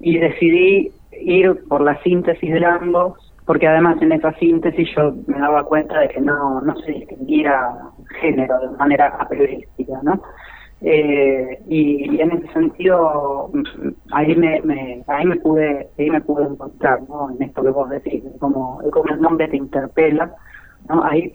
y 0.00 0.18
decidí 0.18 0.92
ir 1.12 1.64
por 1.68 1.82
la 1.82 2.00
síntesis 2.02 2.52
de 2.52 2.64
ambos 2.64 3.34
porque 3.46 3.68
además 3.68 4.00
en 4.00 4.12
esa 4.12 4.32
síntesis 4.34 4.88
yo 4.96 5.14
me 5.26 5.38
daba 5.38 5.64
cuenta 5.64 5.98
de 6.00 6.08
que 6.08 6.20
no, 6.20 6.60
no 6.62 6.76
se 6.76 6.92
distinguía 6.92 7.70
género 8.20 8.58
de 8.60 8.76
manera 8.78 9.08
apriorística, 9.18 10.00
¿no? 10.02 10.22
Eh, 10.86 11.60
y, 11.66 12.20
en 12.20 12.30
ese 12.32 12.52
sentido 12.52 13.48
mm, 13.54 13.62
ahí 14.12 14.34
me, 14.36 14.60
me 14.62 15.02
ahí 15.06 15.24
me 15.24 15.36
pude 15.36 15.88
ahí 15.98 16.10
me 16.10 16.20
pude 16.20 16.44
encontrar 16.44 17.00
¿no? 17.08 17.30
en 17.30 17.42
esto 17.42 17.62
que 17.62 17.70
vos 17.70 17.88
decís 17.88 18.22
de 18.22 18.38
cómo, 18.38 18.80
de 18.84 18.90
cómo 18.90 19.08
el 19.14 19.18
nombre 19.22 19.48
te 19.48 19.56
interpela 19.56 20.34
¿no? 20.90 21.02
ahí 21.02 21.32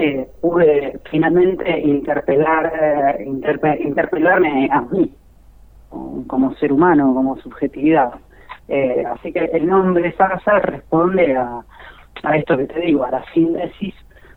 eh, 0.00 0.28
pude 0.40 0.98
finalmente 1.12 1.78
interpelar 1.78 2.72
eh, 3.20 3.24
interpe- 3.24 3.80
interpelarme 3.80 4.68
a 4.72 4.80
mí 4.80 5.14
como- 5.88 6.26
como 6.26 6.54
ser 6.56 6.72
humano 6.72 7.14
como 7.14 7.36
subjetividad 7.38 8.10
Eh, 8.68 9.04
así 9.14 9.32
que 9.32 9.44
el 9.52 9.66
nombre 9.66 10.12
Sasa 10.16 10.58
responde 10.60 11.36
a, 11.36 11.60
a 12.24 12.36
esto 12.36 12.56
que 12.56 12.66
te 12.66 12.80
digo 12.80 13.04
a 13.04 13.10
la 13.10 13.22
síntesis 13.32 13.94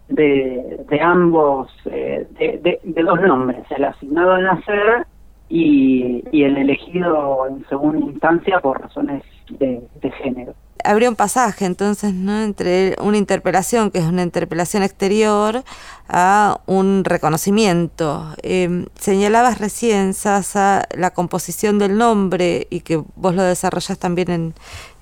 de, 0.10 0.86
de 0.90 1.02
ambos, 1.02 1.70
eh, 1.86 2.28
de, 2.40 2.80
de- 2.84 3.04
dos 3.04 3.20
nombres, 3.22 3.64
el 3.76 3.84
asignado 3.86 4.34
al 4.34 4.44
nacer 4.44 5.08
y, 5.50 6.24
y 6.32 6.44
el 6.44 6.58
elegido 6.58 7.48
en 7.50 7.66
segunda 7.68 8.00
instancia 8.06 8.60
por 8.60 8.82
razones 8.82 9.24
de, 9.50 9.82
de 10.02 10.12
género. 10.12 10.54
habría 10.84 11.10
un 11.10 11.16
pasaje 11.16 11.66
entonces, 11.66 12.14
¿no? 12.14 12.42
Entre 12.42 12.96
una 13.02 13.18
interpelación, 13.18 13.90
que 13.92 14.00
es 14.00 14.06
una 14.06 14.24
interpelación 14.24 14.84
exterior, 14.84 15.64
a 16.08 16.62
un 16.66 17.04
reconocimiento. 17.04 18.36
Eh, 18.44 18.86
señalabas 19.00 19.60
recién, 19.60 20.14
Sasa, 20.14 20.88
la 20.96 21.12
composición 21.12 21.80
del 21.80 21.98
nombre, 21.98 22.68
y 22.70 22.82
que 22.82 23.04
vos 23.16 23.36
lo 23.36 23.44
desarrollas 23.44 23.98
también 23.98 24.30
en, 24.32 24.54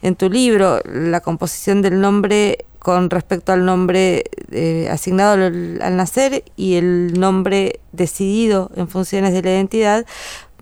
en 0.01 0.15
tu 0.15 0.29
libro, 0.29 0.79
la 0.85 1.21
composición 1.21 1.81
del 1.81 1.99
nombre 2.01 2.65
con 2.83 3.09
respecto 3.09 3.53
al 3.53 3.65
nombre 3.65 4.25
eh, 4.51 4.89
asignado 4.91 5.45
al, 5.45 5.95
nacer 5.95 6.43
y 6.57 6.75
el 6.75 7.17
nombre 7.17 7.79
decidido 7.93 8.69
en 8.75 8.89
funciones 8.89 9.31
de 9.31 9.41
la 9.41 9.51
identidad, 9.51 10.05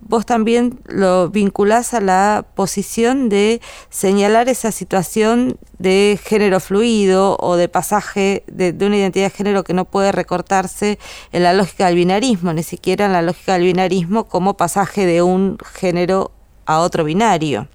vos 0.01 0.25
también 0.25 0.79
lo 0.85 1.29
vinculás 1.29 1.93
a 1.93 2.01
la 2.01 2.45
posición 2.55 3.29
de 3.29 3.61
señalar 3.89 4.49
esa 4.49 4.71
situación 4.71 5.57
de 5.79 6.19
género 6.23 6.59
fluido 6.59 7.37
o 7.39 7.55
de 7.55 7.69
pasaje 7.69 8.43
de, 8.47 8.75
una 8.85 8.97
identidad 8.97 9.25
de 9.25 9.29
género 9.29 9.63
que 9.63 9.73
no 9.73 9.85
puede 9.85 10.11
recortarse 10.11 10.99
en 11.31 11.43
la 11.43 11.53
lógica 11.53 11.87
del 11.87 11.95
binarismo, 11.95 12.53
ni 12.53 12.63
siquiera 12.63 13.05
en 13.05 13.13
la 13.13 13.21
lógica 13.21 13.53
del 13.53 13.63
binarismo 13.63 14.25
como 14.25 14.57
pasaje 14.57 15.05
de 15.05 15.21
un 15.21 15.57
género 15.73 16.31
a 16.65 16.79
otro 16.79 17.03
binario. 17.03 17.67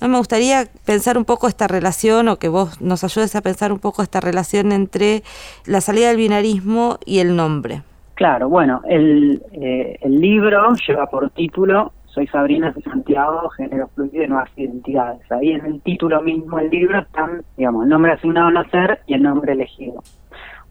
Me 0.00 0.16
gustaría 0.16 0.68
pensar 0.84 1.18
un 1.18 1.24
poco 1.24 1.48
esta 1.48 1.66
relación 1.66 2.28
o 2.28 2.38
que 2.38 2.48
vos 2.48 2.80
nos 2.80 3.04
ayudes 3.04 3.34
a 3.34 3.40
pensar 3.40 3.72
un 3.72 3.78
poco 3.78 4.02
esta 4.02 4.20
relación 4.20 4.72
entre 4.72 5.22
la 5.64 5.80
salida 5.80 6.08
del 6.08 6.16
binarismo 6.16 6.98
y 7.04 7.18
el 7.18 7.34
nombre. 7.34 7.82
Claro, 8.18 8.48
bueno, 8.48 8.82
el, 8.88 9.40
eh, 9.52 9.96
el 10.00 10.20
libro 10.20 10.74
lleva 10.88 11.06
por 11.06 11.30
título 11.30 11.92
Soy 12.06 12.26
Sabrina 12.26 12.72
de 12.72 12.82
Santiago, 12.82 13.48
Género 13.50 13.86
Fluido 13.94 14.24
y 14.24 14.26
Nuevas 14.26 14.50
Identidades. 14.56 15.30
Ahí 15.30 15.52
en 15.52 15.64
el 15.64 15.80
título 15.82 16.20
mismo 16.20 16.56
del 16.56 16.68
libro 16.68 16.98
están, 16.98 17.44
digamos, 17.56 17.84
el 17.84 17.90
nombre 17.90 18.10
asignado 18.10 18.48
a 18.48 18.50
nacer 18.50 18.98
y 19.06 19.14
el 19.14 19.22
nombre 19.22 19.52
elegido. 19.52 20.02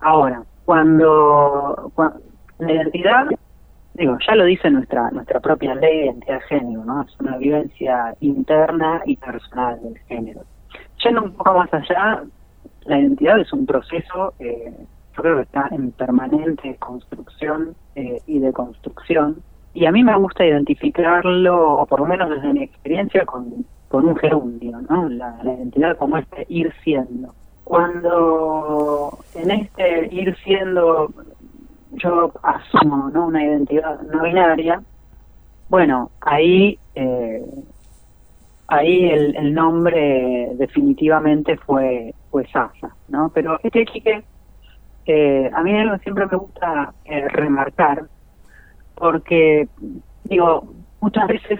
Ahora, 0.01 0.43
cuando, 0.65 1.89
cuando 1.95 2.19
la 2.59 2.73
identidad 2.73 3.27
digo, 3.93 4.17
ya 4.27 4.35
lo 4.35 4.43
dice 4.43 4.69
nuestra 4.69 5.09
nuestra 5.11 5.39
propia 5.39 5.73
ley 5.73 5.99
de 5.99 6.05
identidad 6.07 6.39
de 6.39 6.47
género, 6.47 6.83
¿no? 6.83 7.03
Es 7.03 7.17
una 7.21 7.37
vivencia 7.37 8.13
interna 8.19 9.01
y 9.05 9.15
personal 9.15 9.81
del 9.81 9.97
género. 9.99 10.41
Yendo 11.01 11.23
un 11.23 11.31
poco 11.31 11.53
más 11.53 11.73
allá, 11.73 12.23
la 12.87 12.99
identidad 12.99 13.39
es 13.39 13.53
un 13.53 13.65
proceso, 13.65 14.33
eh, 14.39 14.73
creo 15.17 15.35
que 15.35 15.43
está 15.43 15.67
en 15.71 15.91
permanente 15.91 16.77
construcción 16.77 17.75
eh, 17.95 18.21
y 18.25 18.39
deconstrucción, 18.39 19.41
y 19.73 19.85
a 19.85 19.91
mí 19.91 20.03
me 20.03 20.17
gusta 20.17 20.45
identificarlo, 20.45 21.73
o 21.73 21.85
por 21.85 21.99
lo 21.99 22.05
menos 22.07 22.29
desde 22.29 22.53
mi 22.53 22.63
experiencia, 22.63 23.25
con, 23.25 23.65
con 23.89 24.05
un 24.05 24.15
gerundio, 24.15 24.81
¿no? 24.89 25.07
La, 25.09 25.39
identidad 25.43 25.97
como 25.97 26.17
este 26.17 26.45
ir 26.49 26.73
siendo. 26.83 27.33
Cuando 27.63 29.17
en 29.35 29.51
este 29.51 30.07
ir 30.11 30.35
siendo 30.43 31.11
yo 31.91 32.31
asumo 32.41 33.09
¿no? 33.09 33.27
una 33.27 33.43
identidad 33.43 34.01
no 34.01 34.23
binaria, 34.23 34.81
bueno, 35.69 36.11
ahí 36.21 36.79
eh, 36.95 37.45
ahí 38.67 39.09
el, 39.09 39.35
el, 39.35 39.53
nombre 39.53 40.51
definitivamente 40.55 41.57
fue 41.57 42.13
fue 42.31 42.47
Sasa, 42.47 42.95
¿no? 43.09 43.29
Pero 43.33 43.59
este 43.63 43.85
chique, 43.85 44.23
eh, 45.07 45.49
a 45.53 45.63
mí 45.63 45.71
siempre 46.03 46.27
me 46.27 46.37
gusta 46.37 46.93
eh, 47.05 47.27
remarcar, 47.29 48.03
porque 48.95 49.67
digo, 50.25 50.73
muchas 50.99 51.27
veces 51.27 51.59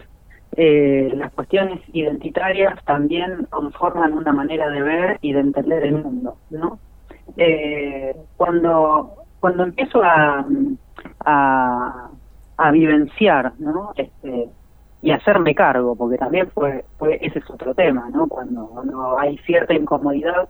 eh, 0.58 1.12
las 1.16 1.32
cuestiones 1.32 1.80
identitarias 1.94 2.84
también 2.84 3.48
conforman 3.50 4.14
una 4.14 4.34
manera 4.34 4.70
de 4.70 4.82
ver 4.82 5.18
y 5.22 5.32
de 5.32 5.40
entender 5.40 5.86
el 5.86 6.04
mundo, 6.04 6.38
¿no? 6.50 6.80
Eh, 7.38 8.16
cuando 8.36 9.14
cuando 9.40 9.64
empiezo 9.64 10.02
a, 10.04 10.46
a, 11.26 12.72
vivenciar, 12.72 13.54
¿no? 13.60 13.94
Este, 13.96 14.50
y 15.02 15.12
hacerme 15.12 15.54
cargo, 15.56 15.96
porque 15.96 16.18
también 16.18 16.50
fue, 16.52 16.84
fue 16.98 17.20
ese 17.22 17.40
es 17.40 17.50
otro 17.50 17.74
tema, 17.76 18.10
¿no? 18.10 18.28
Cuando 18.28 19.18
hay 19.20 19.38
cierta 19.40 19.74
incomodidad 19.74 20.50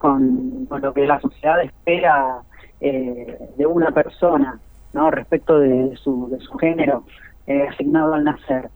con, 0.00 0.66
con, 0.66 0.80
lo 0.80 0.92
que 0.92 1.06
la 1.06 1.20
sociedad 1.20 1.62
espera 1.62 2.42
eh, 2.80 3.38
de 3.56 3.66
una 3.66 3.90
persona, 3.92 4.58
¿no? 4.92 5.10
Respecto 5.10 5.58
de 5.58 5.96
su, 5.96 6.28
de 6.30 6.40
su 6.40 6.52
género 6.58 7.04
eh, 7.46 7.68
asignado 7.68 8.14
al 8.14 8.24
nacer. 8.24 8.70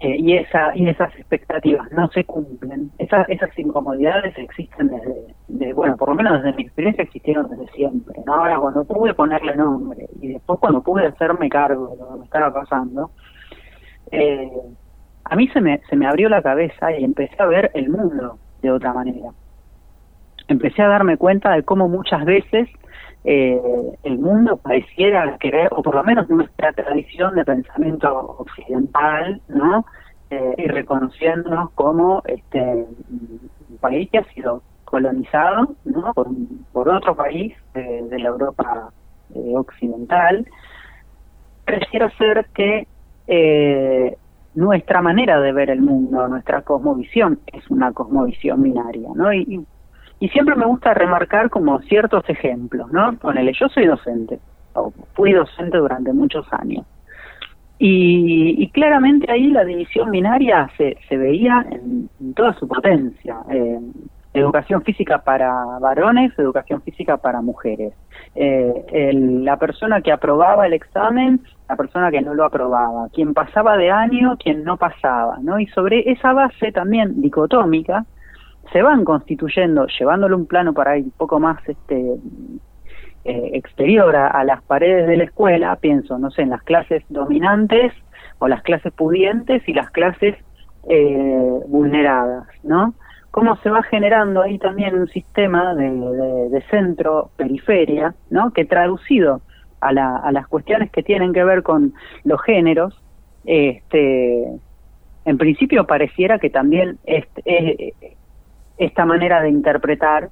Eh, 0.00 0.16
y 0.18 0.34
esa 0.36 0.76
y 0.76 0.88
esas 0.88 1.14
expectativas 1.14 1.90
no 1.92 2.08
se 2.08 2.24
cumplen 2.24 2.90
esas 2.98 3.28
esas 3.28 3.56
incomodidades 3.56 4.36
existen 4.36 4.88
desde 4.88 5.34
de, 5.46 5.72
bueno 5.72 5.96
por 5.96 6.08
lo 6.08 6.16
menos 6.16 6.42
desde 6.42 6.56
mi 6.56 6.64
experiencia 6.64 7.04
existieron 7.04 7.48
desde 7.48 7.68
siempre 7.68 8.20
¿no? 8.26 8.34
ahora 8.34 8.58
cuando 8.58 8.84
pude 8.84 9.14
ponerle 9.14 9.54
nombre 9.54 10.08
y 10.20 10.32
después 10.32 10.58
cuando 10.58 10.82
pude 10.82 11.06
hacerme 11.06 11.48
cargo 11.48 11.90
de 11.90 11.96
lo 11.96 12.08
que 12.08 12.18
me 12.18 12.24
estaba 12.24 12.52
pasando 12.52 13.12
eh, 14.10 14.50
a 15.24 15.36
mí 15.36 15.46
se 15.48 15.60
me 15.60 15.80
se 15.88 15.94
me 15.94 16.08
abrió 16.08 16.28
la 16.28 16.42
cabeza 16.42 16.90
y 16.90 17.04
empecé 17.04 17.36
a 17.38 17.46
ver 17.46 17.70
el 17.74 17.88
mundo 17.88 18.36
de 18.62 18.72
otra 18.72 18.92
manera 18.92 19.30
empecé 20.48 20.82
a 20.82 20.88
darme 20.88 21.16
cuenta 21.16 21.52
de 21.52 21.62
cómo 21.62 21.88
muchas 21.88 22.24
veces 22.24 22.68
eh, 23.24 23.58
el 24.02 24.18
mundo 24.18 24.58
pareciera 24.58 25.38
querer, 25.38 25.68
o 25.72 25.82
por 25.82 25.94
lo 25.94 26.04
menos 26.04 26.28
nuestra 26.28 26.72
tradición 26.72 27.34
de 27.34 27.44
pensamiento 27.44 28.36
occidental, 28.38 29.40
¿no? 29.48 29.86
Eh, 30.30 30.54
y 30.58 30.66
reconociéndonos 30.68 31.70
como 31.70 32.22
este 32.26 32.58
un 32.60 33.78
país 33.80 34.10
que 34.10 34.18
ha 34.18 34.24
sido 34.34 34.62
colonizado, 34.84 35.74
¿no? 35.84 36.12
Por, 36.12 36.88
otro 36.88 37.16
país 37.16 37.54
de, 37.72 38.18
la 38.18 38.28
Europa 38.28 38.90
eh, 39.34 39.52
occidental, 39.56 40.46
pareciera 41.64 42.10
ser 42.18 42.46
que 42.54 42.86
nuestra 44.54 45.00
manera 45.00 45.40
de 45.40 45.52
ver 45.52 45.70
el 45.70 45.80
mundo, 45.80 46.28
nuestra 46.28 46.60
cosmovisión 46.60 47.40
es 47.46 47.68
una 47.70 47.90
cosmovisión 47.92 48.62
binaria, 48.62 49.08
¿no? 49.14 49.32
Y 49.32 49.64
y 50.24 50.28
siempre 50.30 50.54
me 50.54 50.64
gusta 50.64 50.94
remarcar 50.94 51.50
como 51.50 51.80
ciertos 51.82 52.24
ejemplos, 52.30 52.90
¿no? 52.90 53.12
Ponele, 53.18 53.52
yo 53.52 53.68
soy 53.68 53.84
docente, 53.84 54.38
o 54.72 54.90
fui 55.12 55.32
docente 55.32 55.76
durante 55.76 56.14
muchos 56.14 56.50
años. 56.50 56.86
Y, 57.78 58.54
y 58.56 58.70
claramente 58.70 59.30
ahí 59.30 59.50
la 59.50 59.66
división 59.66 60.10
binaria 60.10 60.70
se, 60.78 60.96
se 61.10 61.18
veía 61.18 61.66
en, 61.70 62.08
en 62.18 62.32
toda 62.32 62.54
su 62.54 62.66
potencia. 62.66 63.36
Eh, 63.50 63.78
educación 64.32 64.82
física 64.82 65.18
para 65.18 65.52
varones, 65.78 66.32
educación 66.38 66.80
física 66.80 67.18
para 67.18 67.42
mujeres. 67.42 67.92
Eh, 68.34 68.72
el, 68.92 69.44
la 69.44 69.58
persona 69.58 70.00
que 70.00 70.10
aprobaba 70.10 70.66
el 70.66 70.72
examen, 70.72 71.42
la 71.68 71.76
persona 71.76 72.10
que 72.10 72.22
no 72.22 72.32
lo 72.32 72.46
aprobaba, 72.46 73.10
quien 73.12 73.34
pasaba 73.34 73.76
de 73.76 73.90
año, 73.90 74.38
quien 74.38 74.64
no 74.64 74.78
pasaba, 74.78 75.36
¿no? 75.42 75.60
Y 75.60 75.66
sobre 75.66 76.10
esa 76.10 76.32
base 76.32 76.72
también 76.72 77.20
dicotómica, 77.20 78.06
se 78.72 78.82
van 78.82 79.04
constituyendo, 79.04 79.86
llevándole 79.98 80.34
un 80.34 80.46
plano 80.46 80.72
para 80.72 80.96
ir 80.98 81.04
un 81.04 81.10
poco 81.12 81.40
más 81.40 81.58
este 81.68 82.14
eh, 83.24 83.50
exterior 83.54 84.14
a, 84.16 84.44
las 84.44 84.62
paredes 84.62 85.06
de 85.06 85.16
la 85.16 85.24
escuela, 85.24 85.76
pienso, 85.76 86.18
no 86.18 86.30
sé, 86.30 86.42
en 86.42 86.50
las 86.50 86.62
clases 86.62 87.02
dominantes 87.08 87.92
o 88.38 88.48
las 88.48 88.62
clases 88.62 88.92
pudientes 88.92 89.66
y 89.68 89.72
las 89.72 89.90
clases 89.90 90.36
eh, 90.88 91.60
vulneradas, 91.68 92.46
¿no? 92.62 92.94
Cómo 93.30 93.56
se 93.56 93.70
va 93.70 93.82
generando 93.82 94.42
ahí 94.42 94.58
también 94.58 94.94
un 94.94 95.08
sistema 95.08 95.74
de, 95.74 95.90
de, 95.90 96.48
de 96.50 96.62
centro-periferia, 96.70 98.14
¿no? 98.30 98.52
Que 98.52 98.64
traducido 98.64 99.40
a, 99.80 99.92
la, 99.92 100.16
a 100.16 100.30
las 100.30 100.46
cuestiones 100.46 100.90
que 100.90 101.02
tienen 101.02 101.32
que 101.32 101.44
ver 101.44 101.62
con 101.62 101.94
los 102.24 102.40
géneros, 102.42 103.00
este, 103.44 104.44
en 105.24 105.38
principio 105.38 105.86
pareciera 105.86 106.38
que 106.38 106.50
también 106.50 106.98
este, 107.04 107.42
eh, 107.46 107.94
esta 108.78 109.04
manera 109.04 109.42
de 109.42 109.48
interpretar 109.50 110.30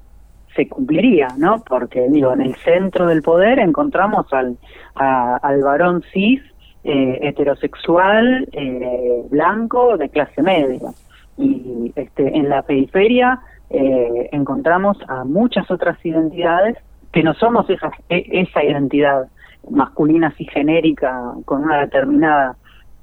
se 0.55 0.69
cumpliría, 0.69 1.29
¿no? 1.39 1.63
Porque 1.67 2.09
digo, 2.11 2.33
en 2.33 2.43
el 2.43 2.55
centro 2.57 3.07
del 3.07 3.23
poder 3.23 3.59
encontramos 3.59 4.31
al, 4.33 4.59
al 4.95 5.63
varón 5.63 6.03
cis 6.13 6.43
eh, 6.85 7.19
heterosexual 7.23 8.49
eh, 8.53 9.23
blanco 9.31 9.97
de 9.97 10.09
clase 10.09 10.43
media 10.43 10.91
y 11.39 11.93
este 11.97 12.37
en 12.37 12.49
la 12.49 12.63
periferia 12.63 13.41
eh, 13.71 14.29
encontramos 14.33 14.99
a 15.09 15.25
muchas 15.25 15.71
otras 15.71 15.97
identidades 16.05 16.77
que 17.13 17.23
no 17.23 17.35
somos 17.35 17.69
esa, 17.71 17.91
esa 18.09 18.65
identidad 18.65 19.29
masculina 19.71 20.35
y 20.37 20.45
genérica 20.47 21.33
con 21.45 21.63
una 21.65 21.81
determinada 21.81 22.57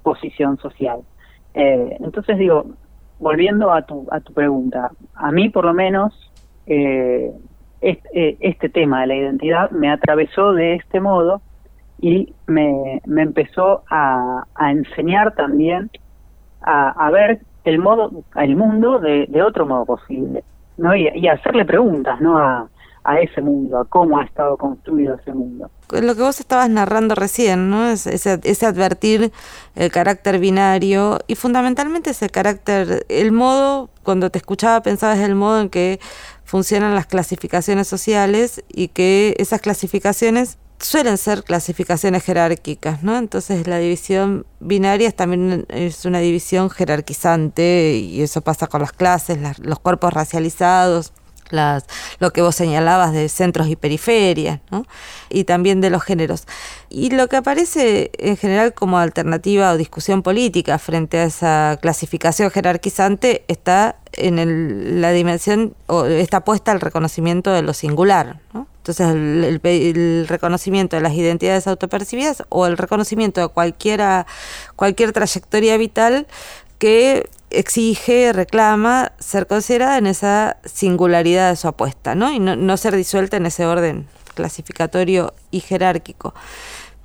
posición 0.03 0.57
social. 0.57 0.99
Eh, 1.53 1.97
entonces 1.99 2.37
digo, 2.37 2.65
volviendo 3.19 3.71
a 3.71 3.81
tu, 3.83 4.07
a 4.11 4.19
tu 4.19 4.33
pregunta, 4.33 4.91
a 5.15 5.31
mí 5.31 5.49
por 5.49 5.65
lo 5.65 5.73
menos 5.73 6.31
eh, 6.65 7.31
este, 7.81 8.37
este, 8.39 8.69
tema 8.69 9.01
de 9.01 9.07
la 9.07 9.15
identidad 9.15 9.71
me 9.71 9.89
atravesó 9.89 10.53
de 10.53 10.75
este 10.75 10.99
modo 10.99 11.41
y 11.99 12.33
me, 12.47 13.01
me 13.05 13.21
empezó 13.21 13.83
a, 13.89 14.45
a 14.55 14.71
enseñar 14.71 15.35
también 15.35 15.89
a, 16.61 16.89
a, 16.89 17.11
ver 17.11 17.39
el 17.65 17.79
modo 17.79 18.23
el 18.35 18.55
mundo 18.55 18.99
de, 18.99 19.25
de 19.27 19.41
otro 19.43 19.65
modo 19.65 19.85
posible 19.85 20.43
¿no? 20.79 20.95
Y, 20.95 21.09
y 21.13 21.27
hacerle 21.27 21.65
preguntas, 21.65 22.19
¿no? 22.21 22.37
A, 22.37 22.67
a 23.09 23.19
ese 23.19 23.41
mundo, 23.41 23.79
a 23.79 23.85
cómo 23.85 24.19
ha 24.19 24.23
estado 24.23 24.55
construido 24.55 25.15
ese 25.15 25.33
mundo. 25.33 25.71
Lo 25.89 26.15
que 26.15 26.21
vos 26.21 26.39
estabas 26.39 26.69
narrando 26.69 27.15
recién, 27.15 27.69
¿no? 27.71 27.89
Es, 27.89 28.05
ese, 28.05 28.65
advertir 28.65 29.31
el 29.75 29.91
carácter 29.91 30.37
binario 30.37 31.17
y 31.25 31.33
fundamentalmente 31.33 32.11
ese 32.11 32.29
carácter, 32.29 33.07
el 33.09 33.31
modo, 33.31 33.89
cuando 34.03 34.29
te 34.29 34.37
escuchaba 34.37 34.81
pensabas 34.83 35.17
el 35.19 35.33
modo 35.33 35.59
en 35.61 35.69
que 35.69 35.99
funcionan 36.43 36.93
las 36.93 37.07
clasificaciones 37.07 37.87
sociales 37.87 38.63
y 38.71 38.89
que 38.89 39.35
esas 39.39 39.61
clasificaciones 39.61 40.59
suelen 40.79 41.17
ser 41.17 41.43
clasificaciones 41.43 42.23
jerárquicas, 42.23 43.01
¿no? 43.01 43.17
Entonces 43.17 43.67
la 43.67 43.79
división 43.79 44.45
binaria 44.59 45.07
es 45.07 45.15
también 45.15 45.65
es 45.69 46.05
una 46.05 46.19
división 46.19 46.69
jerarquizante 46.69 47.97
y 47.97 48.21
eso 48.21 48.41
pasa 48.41 48.67
con 48.67 48.81
las 48.81 48.93
clases, 48.93 49.41
las, 49.41 49.57
los 49.59 49.79
cuerpos 49.79 50.13
racializados, 50.13 51.11
las, 51.49 51.85
lo 52.19 52.31
que 52.31 52.41
vos 52.41 52.55
señalabas 52.55 53.13
de 53.13 53.29
centros 53.29 53.67
y 53.67 53.75
periferias, 53.75 54.59
¿no? 54.71 54.85
y 55.29 55.43
también 55.43 55.81
de 55.81 55.89
los 55.89 56.03
géneros. 56.03 56.45
Y 56.89 57.11
lo 57.11 57.27
que 57.27 57.37
aparece 57.37 58.11
en 58.17 58.37
general 58.37 58.73
como 58.73 58.97
alternativa 58.97 59.71
o 59.71 59.77
discusión 59.77 60.23
política 60.23 60.79
frente 60.79 61.17
a 61.19 61.23
esa 61.25 61.77
clasificación 61.81 62.51
jerarquizante 62.51 63.43
está 63.47 63.97
en 64.13 64.39
el, 64.39 65.01
la 65.01 65.11
dimensión, 65.11 65.75
o 65.87 66.05
está 66.05 66.43
puesta 66.43 66.71
al 66.71 66.81
reconocimiento 66.81 67.51
de 67.51 67.61
lo 67.61 67.73
singular. 67.73 68.39
¿no? 68.53 68.67
Entonces, 68.77 69.07
el, 69.07 69.61
el, 69.63 70.27
reconocimiento 70.27 70.95
de 70.95 71.01
las 71.03 71.13
identidades 71.13 71.67
autopercibidas 71.67 72.43
o 72.49 72.65
el 72.65 72.77
reconocimiento 72.77 73.41
de 73.41 73.47
cualquiera, 73.49 74.25
cualquier 74.75 75.11
trayectoria 75.11 75.77
vital 75.77 76.27
que 76.79 77.29
exige, 77.49 78.33
reclama 78.33 79.11
ser 79.19 79.47
considerada 79.47 79.97
en 79.97 80.07
esa 80.07 80.57
singularidad 80.65 81.49
de 81.49 81.55
su 81.55 81.67
apuesta, 81.67 82.15
¿no? 82.15 82.31
Y 82.31 82.39
no, 82.39 82.55
no 82.55 82.77
ser 82.77 82.95
disuelta 82.95 83.37
en 83.37 83.45
ese 83.45 83.65
orden 83.65 84.07
clasificatorio 84.35 85.33
y 85.51 85.59
jerárquico. 85.59 86.33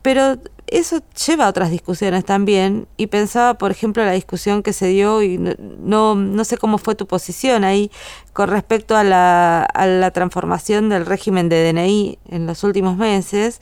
Pero 0.02 0.38
eso 0.66 1.02
lleva 1.26 1.46
a 1.46 1.48
otras 1.48 1.70
discusiones 1.70 2.24
también 2.24 2.86
y 2.96 3.06
pensaba, 3.06 3.54
por 3.54 3.70
ejemplo, 3.70 4.04
la 4.04 4.12
discusión 4.12 4.62
que 4.62 4.72
se 4.72 4.88
dio 4.88 5.22
y 5.22 5.38
no, 5.38 6.14
no, 6.14 6.44
sé 6.44 6.58
cómo 6.58 6.78
fue 6.78 6.94
tu 6.94 7.06
posición 7.06 7.64
ahí 7.64 7.90
con 8.32 8.48
respecto 8.48 8.96
a 8.96 9.04
la, 9.04 9.62
a 9.62 9.86
la 9.86 10.10
transformación 10.10 10.88
del 10.88 11.06
régimen 11.06 11.48
de 11.48 11.72
DNI 11.72 12.18
en 12.28 12.46
los 12.46 12.64
últimos 12.64 12.96
meses, 12.96 13.60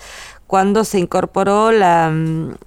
cuando 0.52 0.84
se 0.84 0.98
incorporó 0.98 1.72
la, 1.72 2.12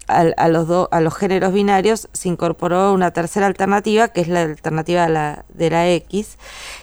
a, 0.07 0.19
a, 0.37 0.47
los 0.47 0.67
do, 0.67 0.89
a 0.91 1.01
los 1.01 1.15
géneros 1.15 1.53
binarios, 1.53 2.09
se 2.13 2.29
incorporó 2.29 2.91
una 2.93 3.11
tercera 3.11 3.45
alternativa, 3.45 4.07
que 4.07 4.21
es 4.21 4.27
la 4.27 4.41
alternativa 4.41 5.05
de 5.49 5.69
la, 5.69 5.87
X, 5.89 6.39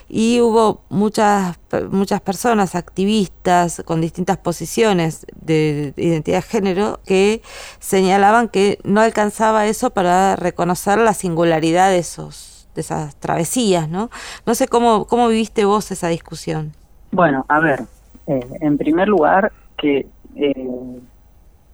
y 0.07 0.39
hubo 0.39 0.79
muchas, 0.87 1.59
muchas 1.89 2.21
personas, 2.21 2.75
activistas, 2.75 3.83
con 3.85 3.99
distintas 3.99 4.37
posiciones 4.37 5.27
de, 5.35 5.91
de 5.93 6.03
identidad 6.05 6.37
de 6.37 6.41
género, 6.43 7.01
que 7.05 7.41
señalaban 7.79 8.47
que 8.47 8.79
no 8.85 9.01
alcanzaba 9.01 9.65
eso 9.65 9.89
para 9.89 10.37
reconocer 10.37 10.99
la 10.99 11.13
singularidad 11.13 11.89
de 11.89 11.97
esos 11.97 12.69
de 12.75 12.79
esas 12.79 13.17
travesías, 13.17 13.89
¿no? 13.89 14.09
No 14.45 14.55
sé 14.55 14.69
cómo, 14.69 15.05
cómo 15.05 15.27
viviste 15.27 15.65
vos 15.65 15.91
esa 15.91 16.07
discusión. 16.07 16.71
Bueno, 17.11 17.45
a 17.49 17.59
ver, 17.59 17.81
eh, 18.25 18.39
en 18.61 18.77
primer 18.77 19.09
lugar, 19.09 19.51
que 19.77 20.07
eh, 20.35 20.99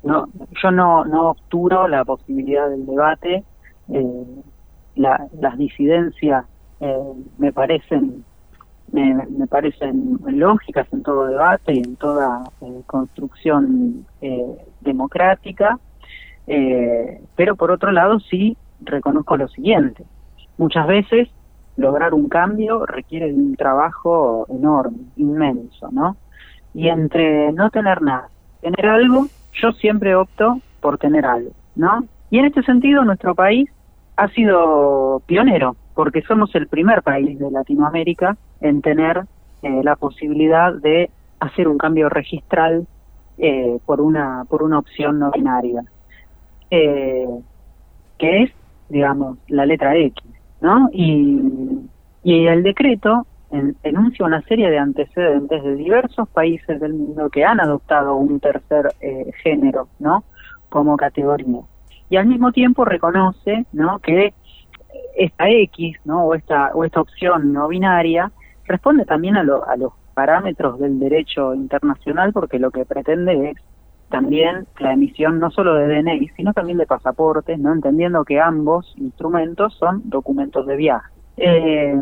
no, 0.04 0.28
yo 0.62 0.72
no, 0.72 1.06
no 1.06 1.32
obturo 1.32 1.88
la 1.88 2.06
posibilidad 2.06 2.69
del 2.69 2.86
debate. 2.86 3.43
Eh, 3.89 4.26
la, 4.95 5.28
las 5.39 5.58
disidencias 5.58 6.45
eh, 6.80 7.13
me 7.38 7.52
parecen 7.52 8.24
me, 8.91 9.48
parecen 9.48 10.19
lógicas 10.26 10.88
en 10.91 11.04
todo 11.04 11.28
debate 11.28 11.74
y 11.74 11.80
en 11.80 11.95
toda 11.95 12.43
construcción 12.88 14.04
democrática, 14.82 15.78
pero 17.36 17.56
por 17.56 17.69
otro 17.69 17.91
lado 17.91 18.19
sí 18.19 18.58
reconozco 18.82 19.38
lo 19.38 19.48
siguiente. 19.48 20.04
Muchas 20.58 20.88
veces 20.88 21.30
lograr 21.78 22.15
un 22.15 22.30
cambio 22.30 22.84
requiere 22.88 23.28
de 23.28 23.36
un 23.36 23.56
trabajo 23.56 24.48
enorme, 24.50 24.98
inmenso, 25.17 25.89
¿no? 25.91 26.17
Y 26.74 26.89
entre 26.89 27.52
no 27.54 27.69
tener 27.69 28.02
nada 28.02 28.30
tener 28.62 28.86
algo, 28.86 29.28
yo 29.54 29.72
siempre 29.74 30.15
opto 30.15 30.60
por 30.82 30.98
tener 30.98 31.26
algo, 31.26 31.52
¿no? 31.76 32.06
Y 32.30 32.39
en 32.39 32.45
este 32.45 32.63
sentido 32.63 33.04
nuestro 33.04 33.36
país 33.36 33.69
ha 34.15 34.28
sido 34.30 35.22
pionero, 35.26 35.76
porque 35.95 36.22
somos 36.24 36.54
el 36.56 36.67
primer 36.67 37.02
país 37.02 37.39
de 37.39 37.52
Latinoamérica 37.52 38.38
en 38.62 38.82
tener 38.82 39.24
eh, 39.63 39.82
la 39.84 39.95
posibilidad 39.95 40.74
de 40.74 41.10
hacer 41.39 41.67
un 41.67 41.78
cambio 41.78 42.10
registral 42.10 42.86
eh, 43.38 43.80
por 43.86 44.02
una 44.02 44.43
por 44.50 44.63
una 44.63 44.80
opción 44.80 45.19
no 45.19 45.32
binaria, 45.32 45.84
eh, 46.69 47.28
que 48.17 48.43
es, 48.43 48.52
digamos, 48.89 49.38
la 49.48 49.65
letra 49.65 49.95
X, 49.95 50.24
¿no? 50.60 50.89
Y, 50.91 51.41
y 52.24 52.48
el 52.48 52.63
decreto 52.63 53.26
en, 53.51 53.75
enuncia 53.83 54.25
una 54.25 54.41
serie 54.43 54.69
de 54.69 54.77
antecedentes 54.77 55.63
de 55.63 55.75
diversos 55.75 56.27
países 56.29 56.79
del 56.79 56.93
mundo 56.93 57.29
que 57.29 57.43
han 57.43 57.59
adoptado 57.59 58.15
un 58.15 58.39
tercer 58.39 58.93
eh, 59.01 59.31
género, 59.43 59.88
¿no? 59.99 60.23
Como 60.69 60.97
categoría. 60.97 61.62
Y 62.09 62.17
al 62.17 62.27
mismo 62.27 62.51
tiempo 62.51 62.85
reconoce, 62.85 63.65
¿no? 63.71 63.99
Que 63.99 64.33
esta 65.15 65.49
X, 65.49 65.97
¿no? 66.05 66.25
O 66.25 66.35
esta, 66.35 66.71
o 66.73 66.83
esta 66.83 67.01
opción 67.01 67.53
no 67.53 67.67
binaria 67.67 68.31
responde 68.65 69.05
también 69.05 69.35
a, 69.35 69.43
lo, 69.43 69.67
a 69.67 69.75
los 69.75 69.93
parámetros 70.13 70.79
del 70.79 70.99
derecho 70.99 71.53
internacional 71.53 72.33
porque 72.33 72.59
lo 72.59 72.71
que 72.71 72.85
pretende 72.85 73.51
es 73.51 73.57
también 74.09 74.67
la 74.79 74.93
emisión 74.93 75.39
no 75.39 75.51
solo 75.51 75.75
de 75.75 75.88
DNI, 75.88 76.29
sino 76.35 76.53
también 76.53 76.77
de 76.77 76.85
pasaportes, 76.85 77.59
¿no? 77.59 77.73
entendiendo 77.73 78.25
que 78.25 78.39
ambos 78.39 78.93
instrumentos 78.97 79.75
son 79.75 80.01
documentos 80.09 80.65
de 80.65 80.75
viaje. 80.75 81.12
Eh, 81.38 82.01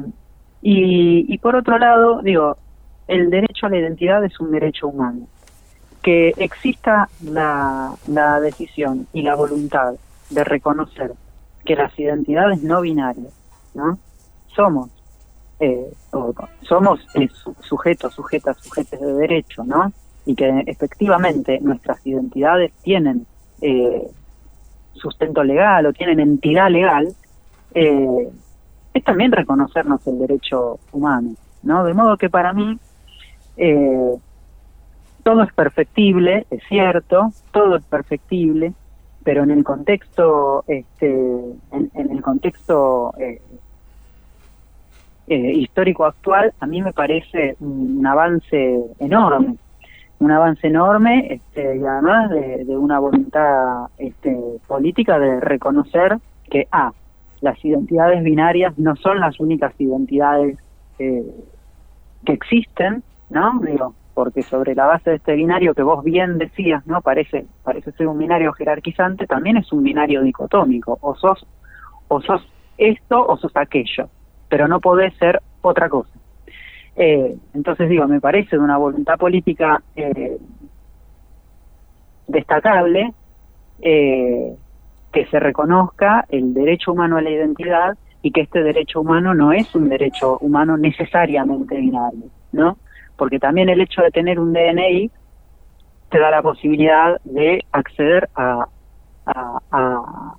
y, 0.69 1.33
y 1.33 1.37
por 1.37 1.55
otro 1.55 1.77
lado, 1.77 2.21
digo, 2.21 2.57
el 3.07 3.29
derecho 3.29 3.67
a 3.67 3.69
la 3.69 3.77
identidad 3.77 4.21
es 4.25 4.37
un 4.41 4.51
derecho 4.51 4.89
humano. 4.89 5.25
Que 6.01 6.33
exista 6.35 7.07
la, 7.23 7.93
la 8.05 8.41
decisión 8.41 9.07
y 9.13 9.21
la 9.21 9.35
voluntad 9.35 9.93
de 10.29 10.43
reconocer 10.43 11.13
que 11.63 11.77
las 11.77 11.97
identidades 11.97 12.63
no 12.63 12.81
binarias, 12.81 13.33
¿no? 13.75 13.97
Somos, 14.53 14.89
eh, 15.61 15.89
somos 16.63 16.99
eh, 17.15 17.29
sujetos, 17.61 18.13
sujetas, 18.13 18.57
sujetos 18.57 18.99
de 18.99 19.13
derecho, 19.13 19.63
¿no? 19.63 19.93
Y 20.25 20.35
que 20.35 20.63
efectivamente 20.65 21.59
nuestras 21.61 22.05
identidades 22.05 22.73
tienen 22.83 23.25
eh, 23.61 24.05
sustento 24.95 25.45
legal 25.45 25.85
o 25.85 25.93
tienen 25.93 26.19
entidad 26.19 26.69
legal, 26.69 27.15
eh, 27.73 28.29
es 28.97 29.03
también 29.03 29.31
reconocernos 29.31 30.05
el 30.07 30.19
derecho 30.19 30.79
humano, 30.91 31.31
¿no? 31.63 31.83
De 31.83 31.93
modo 31.93 32.17
que 32.17 32.29
para 32.29 32.53
mí 32.53 32.77
eh, 33.57 34.15
todo 35.23 35.43
es 35.43 35.53
perfectible, 35.53 36.45
es 36.49 36.63
cierto, 36.69 37.31
todo 37.51 37.75
es 37.75 37.83
perfectible, 37.85 38.73
pero 39.23 39.43
en 39.43 39.51
el 39.51 39.63
contexto, 39.63 40.63
este, 40.67 41.09
en, 41.09 41.91
el 41.93 42.21
contexto 42.21 43.13
eh, 43.19 43.41
eh, 45.27 45.51
histórico 45.53 46.05
actual, 46.05 46.53
a 46.59 46.65
mí 46.65 46.81
me 46.81 46.93
parece 46.93 47.57
un, 47.59 48.05
avance 48.07 48.79
enorme, 48.99 49.55
un 50.19 50.31
avance 50.31 50.67
enorme, 50.67 51.27
este, 51.33 51.75
y 51.75 51.83
además 51.83 52.29
de, 52.29 52.63
de 52.63 52.77
una 52.77 52.99
voluntad 52.99 53.87
este, 53.97 54.33
política 54.65 55.19
de 55.19 55.41
reconocer 55.41 56.17
que 56.49 56.67
a 56.71 56.87
ah, 56.87 56.93
las 57.41 57.63
identidades 57.63 58.23
binarias 58.23 58.77
no 58.77 58.95
son 58.95 59.19
las 59.19 59.39
únicas 59.39 59.73
identidades 59.79 60.57
eh, 60.99 61.23
que 62.25 62.33
existen, 62.33 63.03
¿no? 63.29 63.59
Digo, 63.61 63.93
porque 64.13 64.41
sobre 64.41 64.73
la 64.73 64.87
base 64.87 65.11
de 65.11 65.15
este 65.17 65.35
binario 65.35 65.75
que 65.75 65.83
vos 65.83 66.03
bien 66.03 66.37
decías, 66.37 66.85
¿no? 66.87 67.01
Parece, 67.01 67.45
parece 67.63 67.91
ser 67.91 68.07
un 68.07 68.17
binario 68.17 68.51
jerarquizante, 68.53 69.27
también 69.27 69.57
es 69.57 69.71
un 69.71 69.83
binario 69.83 70.23
dicotómico, 70.23 70.97
o 71.01 71.15
sos, 71.15 71.45
o 72.07 72.21
sos 72.21 72.41
esto 72.77 73.25
o 73.25 73.37
sos 73.37 73.55
aquello, 73.55 74.09
pero 74.49 74.67
no 74.67 74.79
podés 74.79 75.15
ser 75.17 75.41
otra 75.61 75.89
cosa. 75.89 76.17
Eh, 76.95 77.37
entonces 77.53 77.89
digo, 77.89 78.07
me 78.07 78.19
parece 78.19 78.55
de 78.55 78.63
una 78.63 78.77
voluntad 78.77 79.17
política 79.17 79.83
eh, 79.95 80.37
destacable 82.27 83.13
eh, 83.81 84.55
que 85.17 85.25
se 85.25 85.39
reconozca 85.39 86.25
el 86.29 86.53
derecho 86.53 86.91
humano 86.91 87.17
a 87.17 87.23
la 87.23 87.31
identidad 87.31 87.97
y 88.21 88.29
que 88.29 88.41
este 88.41 88.61
derecho 88.61 89.01
humano 89.01 89.33
no 89.33 89.51
es 89.51 89.73
un 89.73 89.89
derecho 89.89 90.37
humano 90.41 90.77
necesariamente 90.77 91.75
binario, 91.75 92.25
¿no? 92.51 92.77
Porque 93.15 93.39
también 93.39 93.67
el 93.69 93.81
hecho 93.81 94.03
de 94.03 94.11
tener 94.11 94.39
un 94.39 94.53
DNI 94.53 95.09
te 96.09 96.19
da 96.19 96.29
la 96.29 96.43
posibilidad 96.43 97.19
de 97.23 97.65
acceder 97.71 98.29
a, 98.35 98.67
a, 99.25 99.59
a, 99.71 100.35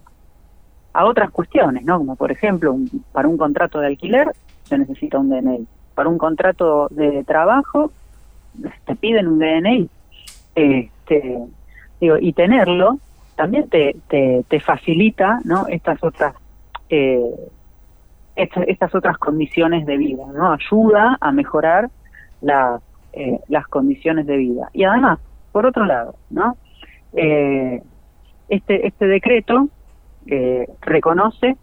a 0.93 1.05
otras 1.07 1.33
cuestiones, 1.33 1.85
¿no? 1.85 1.99
Como 1.99 2.15
por 2.15 2.31
ejemplo, 2.31 2.73
un, 2.73 2.89
para 3.11 3.27
un 3.27 3.37
contrato 3.37 3.81
de 3.81 3.89
alquiler 3.89 4.31
se 4.63 4.79
necesita 4.79 5.19
un 5.19 5.29
DNI. 5.29 5.67
para 5.97 6.09
un 6.09 6.19
contrato 6.19 6.87
de 6.91 7.25
trabajo, 7.25 7.91
te 8.85 8.95
piden 8.95 9.27
un 9.27 9.41
DNI. 9.41 9.91
Este, 10.55 11.37
digo, 12.01 12.17
y 12.21 12.33
tenerlo 12.33 13.01
también 13.39 13.69
te, 13.69 13.95
te, 14.09 14.61
facilita 14.61 15.39
¿no? 15.45 15.69
estas 15.69 16.03
otras 16.03 16.35
eh, 16.91 17.21
estas, 18.35 18.67
estas 18.67 18.93
otras 18.97 19.17
condiciones 19.17 19.87
de 19.87 19.97
vida, 19.97 20.25
¿no? 20.35 20.53
Ayuda 20.53 21.17
a 21.21 21.31
mejorar 21.31 21.89
las, 22.41 22.83
eh, 23.13 23.39
las 23.49 23.65
condiciones 23.69 24.27
de 24.27 24.37
vida. 24.39 24.71
Y 24.73 24.83
además, 24.83 25.21
por 25.53 25.67
otro 25.67 25.85
lado, 25.85 26.17
¿no? 26.31 26.57
Eh, 27.13 27.81
este, 28.49 28.89
este 28.89 29.07
decreto 29.07 29.69
eh, 30.27 30.67
reconoce 30.81 31.57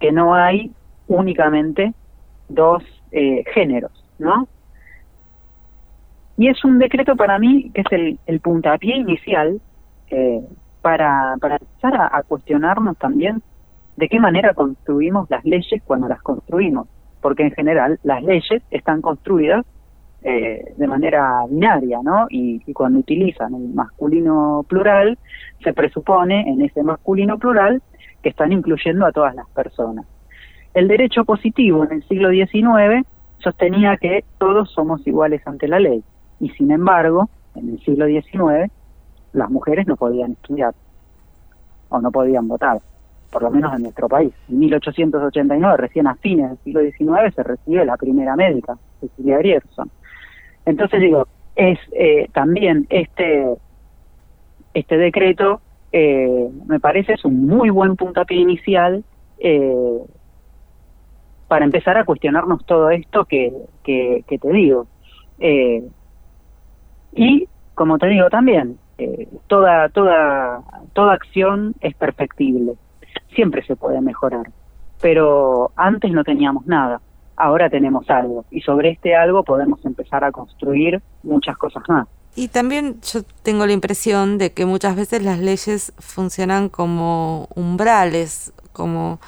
que 0.00 0.10
no 0.10 0.34
hay 0.34 0.72
únicamente 1.06 1.94
dos 2.48 2.82
eh, 3.12 3.44
géneros, 3.54 4.04
¿no? 4.18 4.48
Y 6.36 6.48
es 6.48 6.64
un 6.64 6.80
decreto 6.80 7.14
para 7.14 7.38
mí 7.38 7.70
que 7.72 7.82
es 7.82 7.92
el, 7.92 8.18
el 8.26 8.40
puntapié 8.40 8.96
inicial 8.96 9.60
eh, 10.10 10.42
para, 10.82 11.36
para 11.40 11.56
empezar 11.56 11.94
a, 11.94 12.22
cuestionarnos 12.24 12.98
también 12.98 13.40
de 13.96 14.08
qué 14.08 14.18
manera 14.20 14.52
construimos 14.52 15.30
las 15.30 15.44
leyes 15.44 15.82
cuando 15.84 16.08
las 16.08 16.20
construimos, 16.22 16.88
porque 17.20 17.44
en 17.44 17.52
general 17.52 17.98
las 18.02 18.22
leyes 18.22 18.62
están 18.70 19.00
construidas 19.00 19.64
eh, 20.24 20.74
de 20.76 20.86
manera 20.86 21.44
binaria, 21.48 22.00
¿no? 22.02 22.26
Y, 22.30 22.62
y 22.66 22.72
cuando 22.72 22.98
utilizan 23.00 23.54
el 23.54 23.68
masculino 23.74 24.64
plural, 24.68 25.18
se 25.62 25.72
presupone 25.72 26.48
en 26.48 26.62
ese 26.62 26.82
masculino 26.82 27.38
plural 27.38 27.82
que 28.22 28.28
están 28.28 28.52
incluyendo 28.52 29.06
a 29.06 29.12
todas 29.12 29.34
las 29.34 29.48
personas. 29.50 30.06
El 30.74 30.88
derecho 30.88 31.24
positivo 31.24 31.84
en 31.84 31.92
el 31.92 32.08
siglo 32.08 32.30
XIX 32.30 33.06
sostenía 33.38 33.96
que 33.96 34.24
todos 34.38 34.70
somos 34.70 35.06
iguales 35.06 35.46
ante 35.46 35.68
la 35.68 35.78
ley, 35.78 36.02
y 36.40 36.48
sin 36.50 36.70
embargo, 36.70 37.28
en 37.54 37.70
el 37.70 37.80
siglo 37.84 38.06
XIX, 38.06 38.70
las 39.32 39.50
mujeres 39.50 39.86
no 39.86 39.96
podían 39.96 40.32
estudiar 40.32 40.74
o 41.88 42.00
no 42.00 42.10
podían 42.10 42.48
votar 42.48 42.80
por 43.32 43.42
lo 43.42 43.50
menos 43.50 43.74
en 43.74 43.84
nuestro 43.84 44.08
país. 44.08 44.32
En 44.48 44.58
1889, 44.58 45.76
recién 45.78 46.06
a 46.06 46.14
fines 46.16 46.50
del 46.50 46.58
siglo 46.58 46.80
XIX, 46.82 47.34
se 47.34 47.42
recibe 47.42 47.84
la 47.86 47.96
primera 47.96 48.36
médica, 48.36 48.76
Cecilia 49.00 49.38
Grierson. 49.38 49.90
Entonces 50.66 51.00
digo, 51.00 51.26
es 51.56 51.78
eh, 51.92 52.28
también 52.34 52.86
este, 52.90 53.54
este 54.74 54.96
decreto, 54.98 55.62
eh, 55.92 56.48
me 56.66 56.78
parece, 56.78 57.14
es 57.14 57.24
un 57.24 57.46
muy 57.46 57.70
buen 57.70 57.96
puntapié 57.96 58.36
inicial 58.38 59.02
eh, 59.38 59.98
para 61.48 61.64
empezar 61.64 61.96
a 61.96 62.04
cuestionarnos 62.04 62.64
todo 62.66 62.90
esto 62.90 63.24
que, 63.24 63.52
que, 63.82 64.24
que 64.28 64.38
te 64.38 64.52
digo. 64.52 64.86
Eh, 65.38 65.82
y, 67.14 67.48
como 67.74 67.98
te 67.98 68.06
digo 68.08 68.28
también, 68.28 68.78
eh, 69.04 69.28
toda, 69.46 69.88
toda, 69.88 70.62
toda 70.92 71.12
acción 71.12 71.74
es 71.80 71.94
perfectible 71.94 72.76
siempre 73.34 73.64
se 73.66 73.76
puede 73.76 74.00
mejorar. 74.00 74.50
Pero 75.00 75.72
antes 75.76 76.12
no 76.12 76.24
teníamos 76.24 76.66
nada, 76.66 77.00
ahora 77.36 77.68
tenemos 77.68 78.08
algo 78.08 78.44
y 78.50 78.60
sobre 78.60 78.90
este 78.90 79.16
algo 79.16 79.42
podemos 79.42 79.84
empezar 79.84 80.24
a 80.24 80.30
construir 80.30 81.02
muchas 81.22 81.56
cosas 81.56 81.82
más. 81.88 82.06
Y 82.34 82.48
también 82.48 82.96
yo 83.02 83.22
tengo 83.42 83.66
la 83.66 83.72
impresión 83.72 84.38
de 84.38 84.52
que 84.52 84.64
muchas 84.64 84.96
veces 84.96 85.22
las 85.22 85.38
leyes 85.38 85.92
funcionan 85.98 86.68
como 86.70 87.48
umbrales, 87.54 88.54
como 88.72 89.20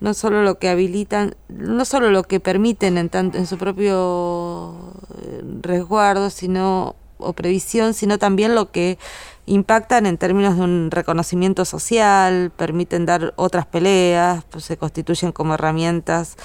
no 0.00 0.14
solo 0.14 0.42
lo 0.42 0.58
que 0.58 0.70
habilitan, 0.70 1.34
no 1.48 1.84
solo 1.84 2.10
lo 2.10 2.22
que 2.22 2.40
permiten 2.40 2.96
en, 2.96 3.10
tanto, 3.10 3.36
en 3.36 3.46
su 3.46 3.58
propio 3.58 4.74
eh, 5.20 5.42
resguardo, 5.60 6.30
sino 6.30 6.94
o 7.18 7.32
previsión, 7.32 7.94
sino 7.94 8.18
también 8.18 8.54
lo 8.54 8.70
que 8.70 8.98
impactan 9.46 10.06
en 10.06 10.18
términos 10.18 10.56
de 10.56 10.62
un 10.62 10.90
reconocimiento 10.90 11.64
social, 11.64 12.50
permiten 12.56 13.06
dar 13.06 13.32
otras 13.36 13.66
peleas, 13.66 14.44
pues 14.50 14.64
se 14.64 14.76
constituyen 14.76 15.32
como 15.32 15.54
herramientas 15.54 16.36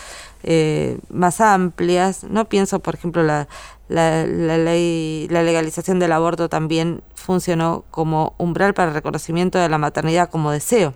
eh, 0.43 0.99
más 1.09 1.41
amplias. 1.41 2.23
No 2.23 2.45
pienso, 2.45 2.79
por 2.79 2.95
ejemplo, 2.95 3.23
la, 3.23 3.47
la, 3.89 4.25
la, 4.25 4.57
ley, 4.57 5.27
la 5.29 5.43
legalización 5.43 5.99
del 5.99 6.11
aborto 6.11 6.47
también 6.47 7.01
funcionó 7.15 7.83
como 7.91 8.35
umbral 8.37 8.73
para 8.73 8.89
el 8.89 8.93
reconocimiento 8.93 9.57
de 9.57 9.69
la 9.69 9.77
maternidad 9.77 10.29
como 10.29 10.51
deseo 10.51 10.93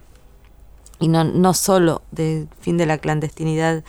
y 1.00 1.08
no, 1.08 1.24
no 1.24 1.54
solo 1.54 2.02
del 2.12 2.48
fin 2.60 2.78
de 2.78 2.86
la 2.86 2.98
clandestinidad 2.98 3.84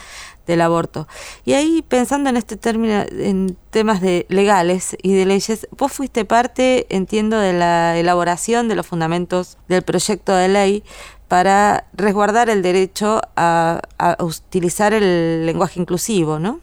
del 0.47 0.61
aborto. 0.61 1.07
Y 1.45 1.55
ahí, 1.55 1.85
pensando 1.87 2.31
en 2.31 2.37
este 2.37 2.57
término, 2.57 3.03
en 3.11 3.57
temas 3.71 4.01
de 4.01 4.27
legales 4.29 4.97
y 5.03 5.15
de 5.15 5.27
leyes, 5.27 5.69
vos 5.77 5.93
fuiste 5.93 6.25
parte, 6.25 6.87
entiendo, 6.89 7.39
de 7.39 7.53
la 7.53 7.97
elaboración 7.99 8.69
de 8.69 8.77
los 8.77 8.87
fundamentos 8.87 9.59
del 9.69 9.83
proyecto 9.83 10.35
de 10.35 10.49
ley 10.49 10.83
para 11.29 11.85
resguardar 11.93 12.49
el 12.49 12.63
derecho 12.63 13.21
a, 13.37 13.81
utilizar 14.21 14.93
el 14.93 15.45
lenguaje 15.45 15.81
inclusivo, 15.81 16.39
¿no? 16.39 16.61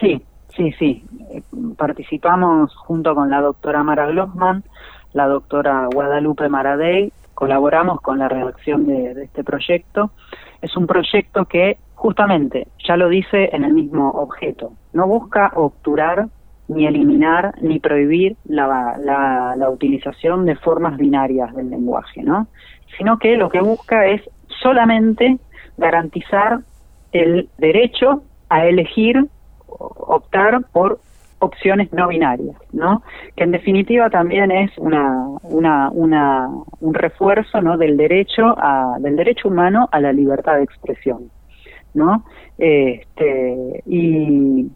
Sí, 0.00 0.20
sí, 0.56 0.72
sí. 0.78 1.04
Participamos 1.76 2.74
junto 2.74 3.14
con 3.14 3.30
la 3.30 3.40
doctora 3.40 3.82
Mara 3.84 4.06
Glossman, 4.06 4.64
la 5.12 5.26
doctora 5.28 5.88
Guadalupe 5.92 6.48
Maradei, 6.48 7.12
colaboramos 7.34 8.00
con 8.00 8.18
la 8.18 8.28
redacción 8.28 8.86
de 8.86 9.22
este 9.22 9.44
proyecto. 9.44 10.10
Es 10.60 10.76
un 10.76 10.86
proyecto 10.86 11.44
que 11.44 11.78
justamente, 12.02 12.66
ya 12.84 12.96
lo 12.96 13.08
dice 13.08 13.50
en 13.52 13.62
el 13.62 13.74
mismo 13.74 14.10
objeto, 14.10 14.72
no 14.92 15.06
busca 15.06 15.52
obturar 15.54 16.26
ni 16.66 16.84
eliminar 16.84 17.54
ni 17.62 17.78
prohibir 17.78 18.34
la, 18.44 18.96
la, 18.98 19.54
la, 19.56 19.70
utilización 19.70 20.44
de 20.44 20.56
formas 20.56 20.96
binarias 20.96 21.54
del 21.54 21.70
lenguaje, 21.70 22.24
¿no? 22.24 22.48
Sino 22.98 23.20
que 23.20 23.36
lo 23.36 23.50
que 23.50 23.60
busca 23.60 24.08
es 24.08 24.20
solamente 24.48 25.38
garantizar 25.76 26.58
el 27.12 27.48
derecho 27.58 28.24
a 28.48 28.66
elegir, 28.66 29.24
optar 29.68 30.64
por 30.72 30.98
opciones 31.38 31.92
no 31.92 32.08
binarias, 32.08 32.56
¿no? 32.72 33.04
Que 33.36 33.44
en 33.44 33.52
definitiva 33.52 34.10
también 34.10 34.50
es 34.50 34.76
una, 34.76 35.24
una, 35.44 35.88
una, 35.92 36.48
un 36.80 36.94
refuerzo, 36.94 37.60
¿no? 37.60 37.78
Del 37.78 37.96
derecho 37.96 38.56
a, 38.58 38.96
del 38.98 39.14
derecho 39.14 39.46
humano 39.46 39.88
a 39.92 40.00
la 40.00 40.12
libertad 40.12 40.56
de 40.56 40.64
expresión. 40.64 41.30
¿No? 41.94 42.24
Este, 42.58 43.82
y, 43.86 44.70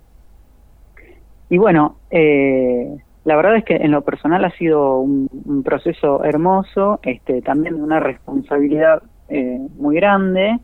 y 1.49 1.59
bueno, 1.59 1.97
eh, 2.11 2.97
la 3.25 3.37
verdad 3.37 3.57
es 3.57 3.65
que 3.65 3.77
en 3.77 3.91
lo 3.91 4.03
personal 4.03 4.45
ha 4.45 4.51
sido 4.53 5.01
un, 5.01 5.63
proceso 5.65 6.25
hermoso, 6.25 7.01
este, 7.03 7.43
también 7.43 7.75
una 7.75 8.01
responsabilidad 8.01 9.03
eh, 9.29 9.59
muy 9.77 9.97
grande 9.97 10.59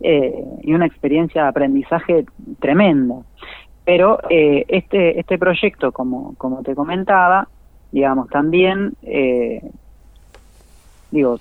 eh, 0.00 0.44
y 0.62 0.74
una 0.74 0.86
experiencia 0.86 1.42
de 1.42 1.48
aprendizaje 1.48 2.24
tremenda. 2.60 3.16
Pero 3.84 4.18
este, 4.28 5.18
este 5.18 5.38
proyecto, 5.38 5.92
como, 5.92 6.34
como 6.34 6.62
te 6.62 6.74
comentaba, 6.74 7.48
digamos, 7.90 8.28
también, 8.28 8.92
digo, 11.10 11.40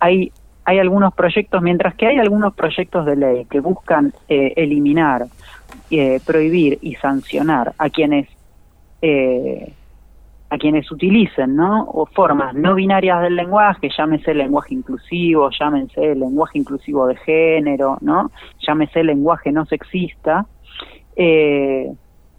hay 0.00 0.32
hay 0.68 0.78
algunos 0.80 1.14
proyectos, 1.14 1.62
mientras 1.62 1.94
que 1.94 2.06
hay 2.06 2.18
algunos 2.18 2.52
proyectos 2.52 3.06
de 3.06 3.16
ley 3.16 3.46
que 3.46 3.60
buscan 3.60 4.12
eh, 4.28 4.52
eliminar, 4.54 5.24
eh, 5.90 6.20
prohibir 6.26 6.78
y 6.82 6.94
sancionar 6.96 7.72
a 7.78 7.88
quienes 7.88 8.28
eh, 9.00 9.72
a 10.50 10.58
quienes 10.58 10.90
utilicen, 10.92 11.56
¿no? 11.56 11.84
O 11.84 12.04
formas 12.04 12.54
no 12.54 12.74
binarias 12.74 13.22
del 13.22 13.36
lenguaje, 13.36 13.88
llámese 13.96 14.34
lenguaje 14.34 14.74
inclusivo, 14.74 15.48
llámense 15.58 16.14
lenguaje 16.14 16.58
inclusivo 16.58 17.06
de 17.06 17.16
género, 17.16 17.96
¿no? 18.02 18.30
Llámese 18.60 19.02
lenguaje 19.04 19.50
no 19.50 19.64
sexista. 19.64 20.44
Eh, 21.16 21.90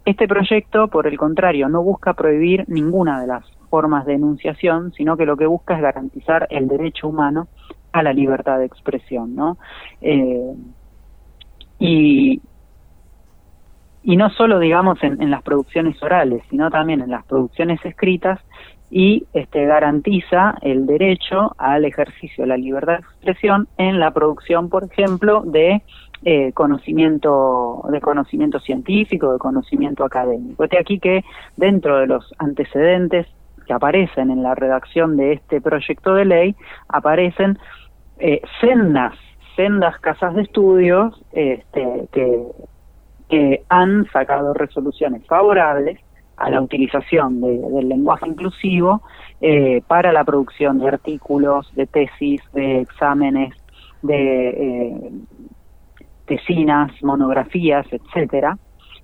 este 0.05 0.27
proyecto, 0.27 0.87
por 0.87 1.07
el 1.07 1.17
contrario, 1.17 1.67
no 1.67 1.81
busca 1.81 2.13
prohibir 2.13 2.65
ninguna 2.67 3.21
de 3.21 3.27
las 3.27 3.43
formas 3.71 4.05
de 4.05 4.13
enunciación, 4.13 4.93
sino 4.93 5.17
que 5.17 5.25
lo 5.25 5.35
que 5.35 5.47
busca 5.47 5.75
es 5.75 5.81
garantizar 5.81 6.45
el 6.51 6.67
derecho 6.67 7.07
humano 7.07 7.47
a 7.91 8.03
la 8.03 8.13
libertad 8.13 8.59
de 8.59 8.65
expresión, 8.65 9.35
¿no? 9.35 9.57
Eh, 10.01 10.53
y, 11.79 12.41
no 14.03 14.29
solo, 14.31 14.59
digamos, 14.59 15.01
en, 15.03 15.21
en, 15.21 15.31
las 15.31 15.43
producciones 15.43 16.01
orales, 16.03 16.43
sino 16.49 16.69
también 16.69 17.01
en 17.01 17.11
las 17.11 17.25
producciones 17.25 17.79
escritas 17.85 18.39
y 18.91 19.25
este, 19.33 19.65
garantiza 19.65 20.57
el 20.61 20.85
derecho 20.85 21.55
al 21.57 21.85
ejercicio 21.85 22.43
de 22.43 22.47
la 22.47 22.57
libertad 22.57 22.93
de 22.93 22.99
expresión 22.99 23.67
en 23.77 23.99
la 23.99 24.11
producción, 24.11 24.69
por 24.69 24.85
ejemplo, 24.85 25.43
de 25.45 25.83
eh, 26.25 26.51
conocimiento 26.53 27.81
de 27.89 28.01
conocimiento 28.01 28.59
científico, 28.59 29.31
de 29.31 29.39
conocimiento 29.39 30.03
académico. 30.03 30.63
Este 30.63 30.77
aquí 30.77 30.99
que 30.99 31.23
dentro 31.55 31.99
de 31.99 32.07
los 32.07 32.33
antecedentes 32.39 33.25
que 33.69 33.73
aparecen 33.75 34.31
en 34.31 34.41
la 34.41 34.55
redacción 34.55 35.15
de 35.15 35.33
este 35.33 35.61
proyecto 35.61 36.15
de 36.15 36.25
ley 36.25 36.55
aparecen 36.87 37.59
eh, 38.17 38.41
sendas, 38.59 39.13
sendas 39.55 39.95
casas 39.99 40.33
de 40.33 40.41
estudios 40.41 41.23
este, 41.33 42.07
que, 42.11 43.61
han 43.69 44.07
sacado 44.11 44.55
resoluciones 44.55 45.23
favorables 45.27 45.99
a 46.37 46.49
la 46.49 46.61
utilización 46.61 47.41
de- 47.41 47.59
del 47.59 47.87
lenguaje 47.89 48.27
inclusivo 48.27 49.03
eh, 49.39 49.83
para 49.85 50.11
la 50.11 50.23
producción 50.23 50.79
de 50.79 50.87
artículos, 50.87 51.71
de 51.75 51.85
tesis, 51.85 52.41
de 52.53 52.81
exámenes, 52.81 53.53
de 54.01 54.49
eh, 54.49 55.11
tesinas, 56.25 56.91
monografías, 57.03 57.85
etcétera. 57.91 58.57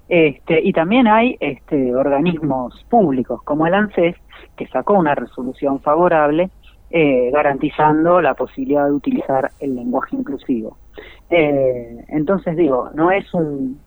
Este, 0.08 0.62
y 0.62 0.72
también 0.72 1.08
hay 1.08 1.36
este, 1.40 1.96
organismos 1.96 2.86
públicos 2.90 3.42
como 3.44 3.66
el 3.66 3.74
ANSES 3.74 4.16
que 4.56 4.68
sacó 4.68 4.94
una 4.94 5.16
resolución 5.16 5.80
favorable 5.82 6.52
eh, 6.92 7.32
garantizando 7.32 8.22
la 8.22 8.36
posibilidad 8.36 8.86
de 8.86 8.92
utilizar 8.92 9.52
el 9.60 9.76
lenguaje 9.76 10.16
inclusivo. 10.16 10.78
Eh, 11.30 12.06
entonces 12.10 12.56
digo, 12.56 12.92
no 12.94 13.12
es 13.12 13.34
un, 13.34 13.80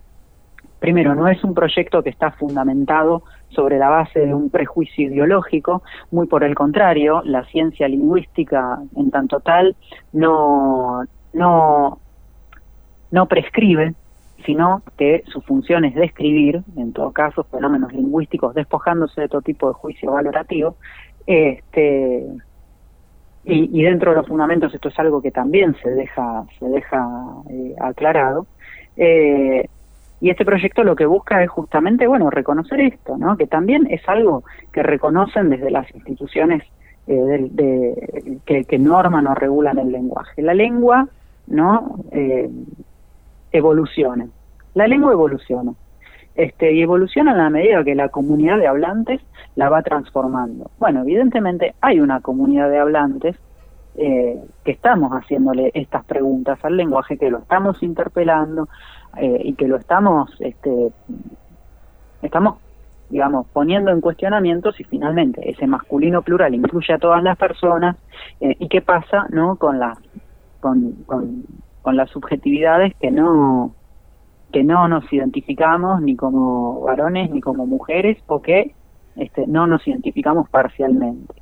primero, 0.80 1.14
no 1.14 1.28
es 1.28 1.42
un 1.44 1.54
proyecto 1.54 2.02
que 2.02 2.10
está 2.10 2.32
fundamentado 2.32 3.22
sobre 3.50 3.78
la 3.78 3.88
base 3.88 4.20
de 4.20 4.34
un 4.34 4.50
prejuicio 4.50 5.06
ideológico, 5.06 5.82
muy 6.10 6.26
por 6.26 6.44
el 6.44 6.54
contrario, 6.54 7.22
la 7.24 7.44
ciencia 7.44 7.88
lingüística 7.88 8.78
en 8.96 9.10
tanto 9.10 9.40
tal 9.40 9.76
no, 10.12 11.04
no, 11.32 11.98
no 13.10 13.26
prescribe, 13.26 13.94
sino 14.44 14.82
que 14.96 15.24
su 15.26 15.40
función 15.42 15.84
es 15.84 15.94
describir, 15.94 16.62
en 16.76 16.92
todo 16.92 17.12
caso, 17.12 17.44
fenómenos 17.44 17.92
lingüísticos, 17.92 18.54
despojándose 18.54 19.22
de 19.22 19.28
todo 19.28 19.42
tipo 19.42 19.68
de 19.68 19.74
juicio 19.74 20.12
valorativo, 20.12 20.76
este, 21.26 22.26
y, 23.44 23.82
dentro 23.82 24.10
de 24.10 24.18
los 24.18 24.26
fundamentos 24.26 24.74
esto 24.74 24.88
es 24.88 24.98
algo 24.98 25.22
que 25.22 25.30
también 25.30 25.74
se 25.82 25.90
deja, 25.90 26.44
se 26.58 26.66
deja 26.66 27.08
eh, 27.50 27.74
aclarado. 27.80 28.46
Eh, 28.96 29.66
y 30.20 30.30
este 30.30 30.44
proyecto 30.44 30.82
lo 30.84 30.96
que 30.96 31.06
busca 31.06 31.42
es 31.42 31.48
justamente, 31.48 32.06
bueno, 32.06 32.28
reconocer 32.28 32.80
esto, 32.80 33.16
¿no? 33.16 33.36
Que 33.36 33.46
también 33.46 33.86
es 33.90 34.06
algo 34.08 34.42
que 34.72 34.82
reconocen 34.82 35.48
desde 35.48 35.70
las 35.70 35.90
instituciones 35.94 36.62
eh, 37.06 37.48
de, 37.50 38.40
que, 38.44 38.64
que 38.64 38.78
norman 38.78 39.26
o 39.28 39.34
regulan 39.34 39.78
el 39.78 39.92
lenguaje. 39.92 40.42
La 40.42 40.54
lengua, 40.54 41.08
¿no? 41.46 42.04
Eh, 42.10 42.50
evoluciona. 43.52 44.28
La 44.74 44.86
lengua 44.86 45.12
evoluciona. 45.12 45.72
Este, 46.34 46.72
y 46.72 46.82
evoluciona 46.82 47.32
en 47.32 47.38
la 47.38 47.50
medida 47.50 47.82
que 47.82 47.96
la 47.96 48.10
comunidad 48.10 48.58
de 48.58 48.68
hablantes 48.68 49.20
la 49.56 49.68
va 49.68 49.82
transformando. 49.82 50.70
Bueno, 50.78 51.02
evidentemente 51.02 51.74
hay 51.80 51.98
una 51.98 52.20
comunidad 52.20 52.70
de 52.70 52.78
hablantes 52.78 53.36
eh, 53.96 54.40
que 54.62 54.70
estamos 54.70 55.10
haciéndole 55.10 55.72
estas 55.74 56.04
preguntas 56.04 56.56
al 56.64 56.76
lenguaje, 56.76 57.18
que 57.18 57.28
lo 57.28 57.38
estamos 57.38 57.82
interpelando 57.82 58.68
eh, 59.16 59.40
y 59.42 59.54
que 59.54 59.66
lo 59.66 59.76
estamos, 59.76 60.30
este, 60.38 60.92
estamos, 62.22 62.58
digamos, 63.10 63.48
poniendo 63.52 63.90
en 63.90 64.00
cuestionamiento 64.00 64.70
si 64.70 64.84
finalmente 64.84 65.50
ese 65.50 65.66
masculino 65.66 66.22
plural 66.22 66.54
incluye 66.54 66.94
a 66.94 66.98
todas 66.98 67.20
las 67.24 67.36
personas 67.36 67.96
eh, 68.40 68.54
y 68.60 68.68
qué 68.68 68.80
pasa, 68.80 69.26
¿no? 69.30 69.56
Con 69.56 69.80
las, 69.80 69.98
con, 70.60 70.94
con 71.88 71.96
las 71.96 72.10
subjetividades 72.10 72.94
que 72.96 73.10
no 73.10 73.74
que 74.52 74.62
no 74.62 74.88
nos 74.88 75.10
identificamos 75.10 76.02
ni 76.02 76.16
como 76.16 76.82
varones 76.82 77.30
ni 77.30 77.40
como 77.40 77.64
mujeres 77.64 78.18
o 78.26 78.42
que 78.42 78.74
este, 79.16 79.46
no 79.46 79.66
nos 79.66 79.88
identificamos 79.88 80.50
parcialmente. 80.50 81.34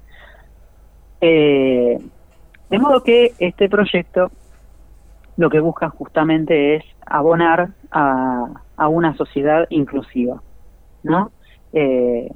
Eh, 1.20 1.98
de 2.70 2.78
modo 2.78 3.02
que 3.02 3.32
este 3.40 3.68
proyecto 3.68 4.30
lo 5.36 5.50
que 5.50 5.58
busca 5.58 5.88
justamente 5.88 6.76
es 6.76 6.84
abonar 7.04 7.70
a, 7.90 8.46
a 8.76 8.86
una 8.86 9.16
sociedad 9.16 9.66
inclusiva, 9.70 10.40
¿no? 11.02 11.32
Eh, 11.72 12.30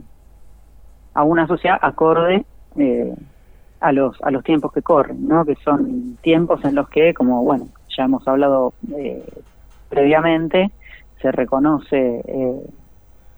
a 1.15 1.23
una 1.23 1.47
sociedad 1.47 1.79
acorde 1.81 2.45
eh, 2.77 3.15
a 3.79 3.93
los 3.93 4.21
a 4.21 4.33
los 4.33 4.43
tiempos 4.43 4.73
que 4.73 4.83
corren, 4.83 5.29
¿no? 5.29 5.45
Que 5.45 5.55
son 5.65 6.17
tiempos 6.23 6.65
en 6.65 6.75
los 6.75 6.89
que, 6.89 7.15
como 7.15 7.45
bueno, 7.45 7.69
ya 7.97 8.05
hemos 8.05 8.27
hablado 8.27 8.73
eh, 8.97 9.25
previamente, 9.89 10.71
se 11.21 11.33
reconoce 11.33 12.23
eh, 12.27 12.61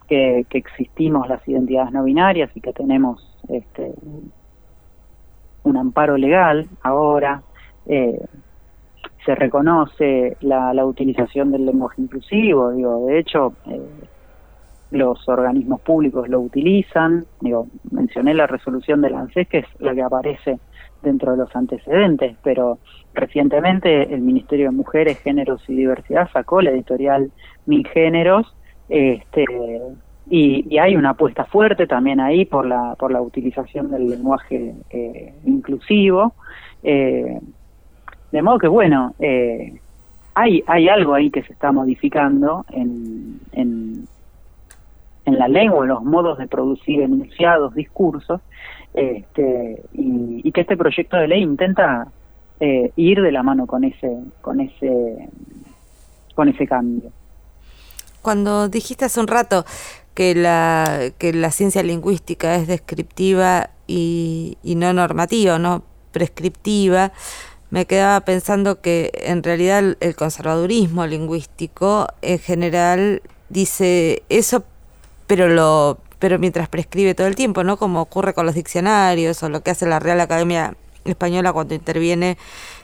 que, 0.09 0.47
existimos 0.51 1.29
las 1.29 1.47
identidades 1.49 1.93
no 1.93 2.05
binarias 2.05 2.51
y 2.55 2.61
que 2.61 2.73
tenemos 2.73 3.37
este, 3.49 3.93
un 5.65 5.77
amparo 5.77 6.17
legal 6.17 6.69
ahora, 6.83 7.43
eh, 7.87 8.21
se 9.25 9.35
reconoce 9.35 10.37
la, 10.41 10.75
la 10.75 10.85
utilización 10.85 11.53
del 11.53 11.67
lenguaje 11.67 12.03
inclusivo, 12.03 12.71
digo, 12.73 13.07
de 13.07 13.19
hecho, 13.19 13.55
eh, 13.67 13.81
los 14.91 15.27
organismos 15.29 15.81
públicos 15.81 16.29
lo 16.29 16.41
utilizan, 16.41 17.25
digo, 17.41 17.67
mencioné 17.91 18.35
la 18.35 18.47
resolución 18.47 19.01
del 19.01 19.15
ANSES, 19.15 19.49
que 19.49 19.59
es 19.59 19.67
la 19.79 19.95
que 19.95 20.03
aparece 20.03 20.59
dentro 21.03 21.33
de 21.33 21.39
los 21.39 21.55
antecedentes, 21.55 22.37
pero 22.43 22.79
recientemente 23.15 24.15
el 24.15 24.21
Ministerio 24.21 24.67
de 24.67 24.77
Mujeres, 24.77 25.19
Géneros 25.21 25.63
y 25.69 25.75
Diversidad 25.75 26.31
sacó 26.33 26.63
la 26.63 26.71
editorial 26.71 27.31
Mil 27.67 27.87
Géneros, 27.89 28.55
este, 28.89 29.45
y, 30.29 30.79
hay 30.79 30.97
una 30.97 31.11
apuesta 31.11 31.45
fuerte 31.45 31.87
también 31.87 32.21
ahí 32.21 32.45
por 32.45 32.67
la, 32.67 32.95
por 32.99 33.11
la 33.11 33.21
utilización 33.21 33.91
del 33.91 34.09
lenguaje 34.09 34.75
eh, 34.91 35.35
inclusivo. 35.45 36.35
Eh, 36.83 37.41
de 38.31 38.43
modo 38.43 38.59
que, 38.59 38.69
bueno, 38.69 39.15
eh, 39.19 39.81
hay, 40.35 40.63
hay 40.67 40.89
algo 40.89 41.15
ahí 41.15 41.31
que 41.31 41.43
se 41.43 41.53
está 41.53 41.73
modificando 41.73 42.65
en, 42.71 43.41
en, 43.53 44.07
en 45.25 45.39
la 45.39 45.49
lengua, 45.49 45.85
en 45.85 45.89
los 45.89 46.03
modos 46.03 46.39
de 46.39 46.47
producir 46.47 47.03
enunciados, 47.03 47.75
discursos, 47.75 48.41
este, 48.95 49.83
que 50.53 50.63
este 50.63 50.77
proyecto 50.77 51.17
de 51.17 51.29
ley 51.29 51.43
intenta 51.43 52.09
eh, 52.61 52.93
ir 52.97 53.21
de 53.21 53.33
la 53.33 53.43
mano 53.43 53.67
con 53.67 53.85
ese, 53.85 54.19
con 54.41 54.61
ese, 54.61 55.29
con 56.35 56.49
ese 56.49 56.67
cambio. 56.67 57.11
Cuando 58.23 58.69
dijiste 58.69 59.05
hace 59.05 59.21
un 59.21 59.27
rato 59.27 59.65
que 60.15 60.35
la, 60.35 61.11
que 61.19 61.33
la 61.33 61.51
ciencia 61.51 61.83
lingüística 61.83 62.55
es 62.55 62.69
descriptiva 62.69 63.71
y, 63.87 64.59
y 64.63 64.77
no 64.77 64.93
normativa, 64.93 65.59
no 65.59 65.83
prescriptiva, 66.13 67.13
me 67.71 67.87
quedaba 67.87 68.21
pensando 68.21 68.81
que 68.81 69.11
en 69.15 69.43
realidad 69.43 69.79
el, 69.79 69.97
el 70.01 70.15
conservadurismo 70.15 71.07
lingüístico 71.07 72.07
en 72.21 72.39
general 72.39 73.23
dice 73.49 74.23
eso, 74.29 74.65
pero 75.27 75.49
lo 75.49 75.99
pero 76.23 76.39
mientras 76.39 76.69
prescribe 76.69 77.17
todo 77.17 77.27
el 77.27 77.35
tiempo, 77.35 77.65
¿no? 77.65 77.77
Como 77.77 78.01
ocurre 78.01 78.33
con 78.33 78.47
los 78.47 78.55
diccionarios 78.55 79.43
o 79.43 79.49
lo 79.49 79.65
que 79.65 79.73
hace 79.73 79.87
la 79.87 79.99
Real 79.99 80.21
Academia 80.21 80.77
Española 81.05 81.53
cuando 81.53 81.75
interviene 81.75 82.39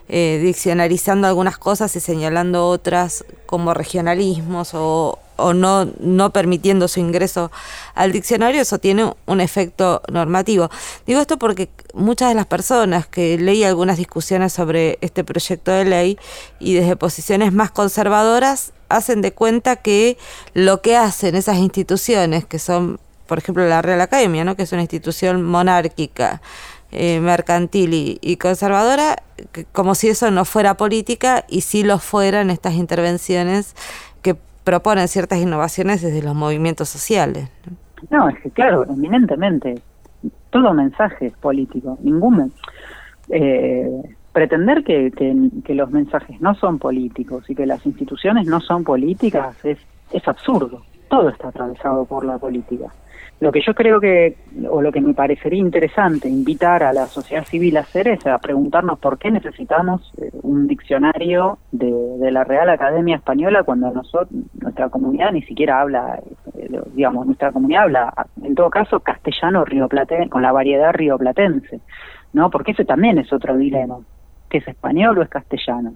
eh, 0.09 0.41
diccionarizando 0.43 1.29
algunas 1.29 1.57
cosas 1.57 1.95
y 1.95 2.01
señalando 2.01 2.67
otras 2.67 3.25
como 3.47 3.75
regionalismos 3.75 4.75
o, 4.75 5.21
o 5.37 5.55
no, 5.55 5.89
no 6.01 6.31
permitiendo 6.31 6.89
su 6.89 6.99
ingreso 6.99 7.53
al 7.95 8.11
diccionario, 8.11 8.61
eso 8.61 8.81
tiene 8.81 9.15
un 9.27 9.41
efecto 9.41 10.03
normativo. 10.11 10.69
Digo 11.07 11.21
esto 11.21 11.39
porque 11.39 11.69
muchas 11.95 12.31
de 12.31 12.35
las 12.35 12.47
personas 12.47 13.07
que 13.07 13.39
leí 13.39 13.63
algunas 13.63 13.99
discusiones 13.99 14.53
sobre 14.53 14.99
este 15.01 15.23
proyecto 15.23 15.71
de 15.71 15.85
ley 15.85 16.19
y 16.59 16.75
desde 16.75 16.97
posiciones 16.97 17.53
más 17.53 17.71
conservadoras 17.71 18.73
hacen 18.89 19.23
de 19.23 19.33
cuenta 19.33 19.77
que 19.77 20.19
lo 20.55 20.83
que 20.83 20.97
hacen 20.97 21.37
esas 21.37 21.59
instituciones 21.59 22.45
que 22.45 22.59
son 22.59 22.99
por 23.29 23.39
ejemplo, 23.39 23.69
la 23.69 23.83
Real 23.83 24.01
Academia, 24.01 24.45
¿no? 24.45 24.57
que 24.57 24.63
es 24.63 24.73
una 24.73 24.81
institución 24.81 25.45
monárquica, 25.45 26.41
eh, 26.91 27.21
mercantil 27.21 27.93
y, 27.93 28.19
y 28.23 28.39
conservadora, 28.39 29.17
que, 29.53 29.67
como 29.67 29.95
si 29.95 30.09
eso 30.09 30.31
no 30.31 30.45
fuera 30.45 30.77
política 30.77 31.45
y 31.47 31.61
sí 31.61 31.85
lo 31.85 31.99
fueran 31.99 32.51
estas 32.51 32.75
intervenciones 32.75 33.77
que 34.23 34.35
proponen 34.65 35.07
ciertas 35.07 35.39
innovaciones 35.39 36.01
desde 36.01 36.23
los 36.23 36.35
movimientos 36.35 36.89
sociales. 36.89 37.51
¿no? 38.11 38.29
Es 38.31 38.41
que 38.41 38.51
claro, 38.51 38.85
eminentemente, 38.89 39.81
todo 40.51 40.73
mensaje 40.73 41.27
es 41.27 41.37
político, 41.37 41.99
ningún 42.03 42.53
eh, 43.29 43.91
pretender 44.33 44.83
que, 44.83 45.11
que, 45.11 45.37
que 45.65 45.75
los 45.75 45.91
mensajes 45.91 46.41
no 46.41 46.55
son 46.55 46.79
políticos 46.79 47.45
y 47.51 47.55
que 47.55 47.67
las 47.67 47.85
instituciones 47.85 48.47
no 48.47 48.61
son 48.61 48.85
políticas 48.85 49.63
es, 49.65 49.79
es 50.13 50.27
absurdo, 50.27 50.83
todo 51.11 51.29
está 51.29 51.49
atravesado 51.49 52.05
por 52.07 52.25
la 52.25 52.39
política. 52.39 52.87
Lo 53.41 53.53
que 53.53 53.61
yo 53.65 53.73
creo 53.73 54.01
que, 54.01 54.37
o 54.69 54.83
lo 54.83 54.91
que 54.91 55.01
me 55.01 55.15
parecería 55.15 55.61
interesante 55.61 56.29
invitar 56.29 56.83
a 56.83 56.93
la 56.93 57.07
sociedad 57.07 57.45
civil 57.45 57.77
a 57.77 57.81
hacer 57.81 58.09
es 58.09 58.27
a 58.27 58.37
preguntarnos 58.39 58.99
por 58.99 59.17
qué 59.17 59.31
necesitamos 59.31 60.13
eh, 60.21 60.31
un 60.43 60.67
diccionario 60.67 61.59
de, 61.71 61.93
de 62.19 62.31
la 62.33 62.43
Real 62.43 62.69
Academia 62.69 63.15
Española 63.15 63.63
cuando 63.63 63.93
nosotros, 63.93 64.29
nuestra 64.61 64.89
comunidad 64.89 65.31
ni 65.31 65.43
siquiera 65.43 65.81
habla, 65.81 66.21
eh, 66.57 66.81
digamos, 66.95 67.27
nuestra 67.27 67.53
comunidad 67.53 67.85
habla, 67.85 68.13
en 68.43 68.57
todo 68.57 68.71
caso, 68.71 68.99
castellano 69.01 69.65
rioplatense, 69.65 70.29
con 70.29 70.43
la 70.43 70.51
variedad 70.51 70.93
rioplatense, 70.93 71.81
¿no? 72.33 72.51
Porque 72.51 72.73
ese 72.73 72.85
también 72.85 73.19
es 73.19 73.33
otro 73.33 73.57
dilema, 73.57 73.99
que 74.51 74.59
es 74.59 74.67
español 74.67 75.17
o 75.17 75.23
es 75.23 75.29
castellano. 75.29 75.95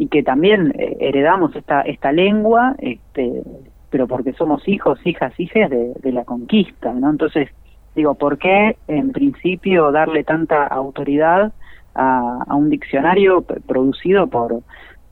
y 0.00 0.06
que 0.06 0.22
también 0.22 0.72
eh, 0.78 0.96
heredamos 1.00 1.56
esta, 1.56 1.80
esta 1.80 2.12
lengua, 2.12 2.76
este, 2.78 3.42
pero 3.90 4.06
porque 4.06 4.32
somos 4.34 4.66
hijos, 4.68 4.98
hijas, 5.04 5.38
hijas 5.38 5.70
de, 5.70 5.92
de 6.00 6.12
la 6.12 6.24
conquista, 6.24 6.92
¿no? 6.92 7.10
Entonces, 7.10 7.48
digo, 7.94 8.14
¿por 8.14 8.38
qué 8.38 8.76
en 8.86 9.12
principio 9.12 9.90
darle 9.90 10.24
tanta 10.24 10.66
autoridad 10.66 11.52
a, 11.94 12.44
a 12.46 12.54
un 12.54 12.70
diccionario 12.70 13.42
producido 13.42 14.26
por, 14.26 14.62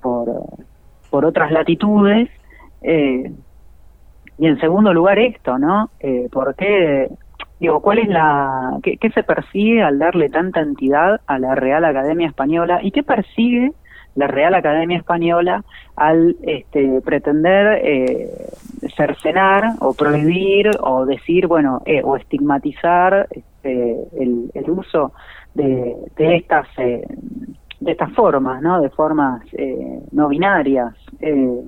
por, 0.00 0.28
por 1.10 1.24
otras 1.24 1.50
latitudes? 1.50 2.28
Eh, 2.82 3.32
y 4.38 4.46
en 4.46 4.60
segundo 4.60 4.92
lugar 4.92 5.18
esto, 5.18 5.58
¿no? 5.58 5.90
Eh, 6.00 6.28
¿Por 6.30 6.54
qué, 6.54 7.08
digo, 7.58 7.80
cuál 7.80 7.98
es 7.98 8.08
la, 8.08 8.78
qué, 8.82 8.98
qué 8.98 9.10
se 9.10 9.22
persigue 9.22 9.82
al 9.82 9.98
darle 9.98 10.28
tanta 10.28 10.60
entidad 10.60 11.20
a 11.26 11.38
la 11.38 11.54
Real 11.54 11.84
Academia 11.84 12.28
Española 12.28 12.80
y 12.82 12.90
qué 12.90 13.02
persigue 13.02 13.72
la 14.14 14.26
Real 14.26 14.54
Academia 14.54 14.98
Española 14.98 15.64
al 15.94 16.36
este, 16.42 17.00
pretender 17.02 17.80
eh, 17.82 18.30
cercenar 18.96 19.74
o 19.80 19.94
prohibir 19.94 20.70
o 20.80 21.04
decir, 21.04 21.46
bueno, 21.46 21.82
eh, 21.84 22.02
o 22.02 22.16
estigmatizar 22.16 23.28
este, 23.30 23.96
el, 24.18 24.70
uso 24.70 25.12
de, 25.54 25.96
estas 26.18 26.66
eh, 26.78 27.06
de 27.80 27.92
estas 27.92 28.12
formas, 28.12 28.62
¿no? 28.62 28.80
De 28.80 28.90
formas 28.90 29.42
eh, 29.52 30.00
no 30.12 30.28
binarias. 30.28 30.94
Eh, 31.20 31.60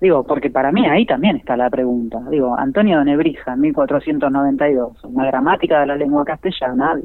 digo, 0.00 0.24
porque 0.24 0.50
para 0.50 0.72
mí 0.72 0.86
ahí 0.86 1.06
también 1.06 1.36
está 1.36 1.56
la 1.56 1.70
pregunta. 1.70 2.20
Digo, 2.30 2.56
Antonio 2.56 2.98
de 2.98 3.06
Nebrija, 3.06 3.54
en 3.54 3.60
1492, 3.60 5.04
una 5.04 5.26
gramática 5.26 5.80
de 5.80 5.86
la 5.86 5.96
lengua 5.96 6.24
castellana, 6.24 6.98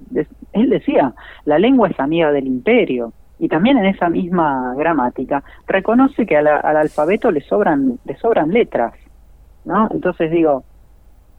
él 0.54 0.70
decía, 0.70 1.14
la 1.46 1.60
lengua 1.60 1.90
es 1.90 2.00
amiga 2.00 2.32
del 2.32 2.48
imperio. 2.48 3.14
Y 3.40 3.50
también 3.50 3.78
en 3.78 3.86
esa 3.86 4.10
misma 4.10 4.74
gramática 4.76 5.44
reconoce 5.68 6.26
que 6.26 6.36
al 6.36 6.48
alfabeto 6.48 7.30
le 7.30 7.42
sobran, 7.42 8.00
le 8.04 8.18
sobran 8.18 8.50
letras, 8.50 8.94
¿no? 9.68 9.88
Entonces 9.92 10.32
digo, 10.32 10.64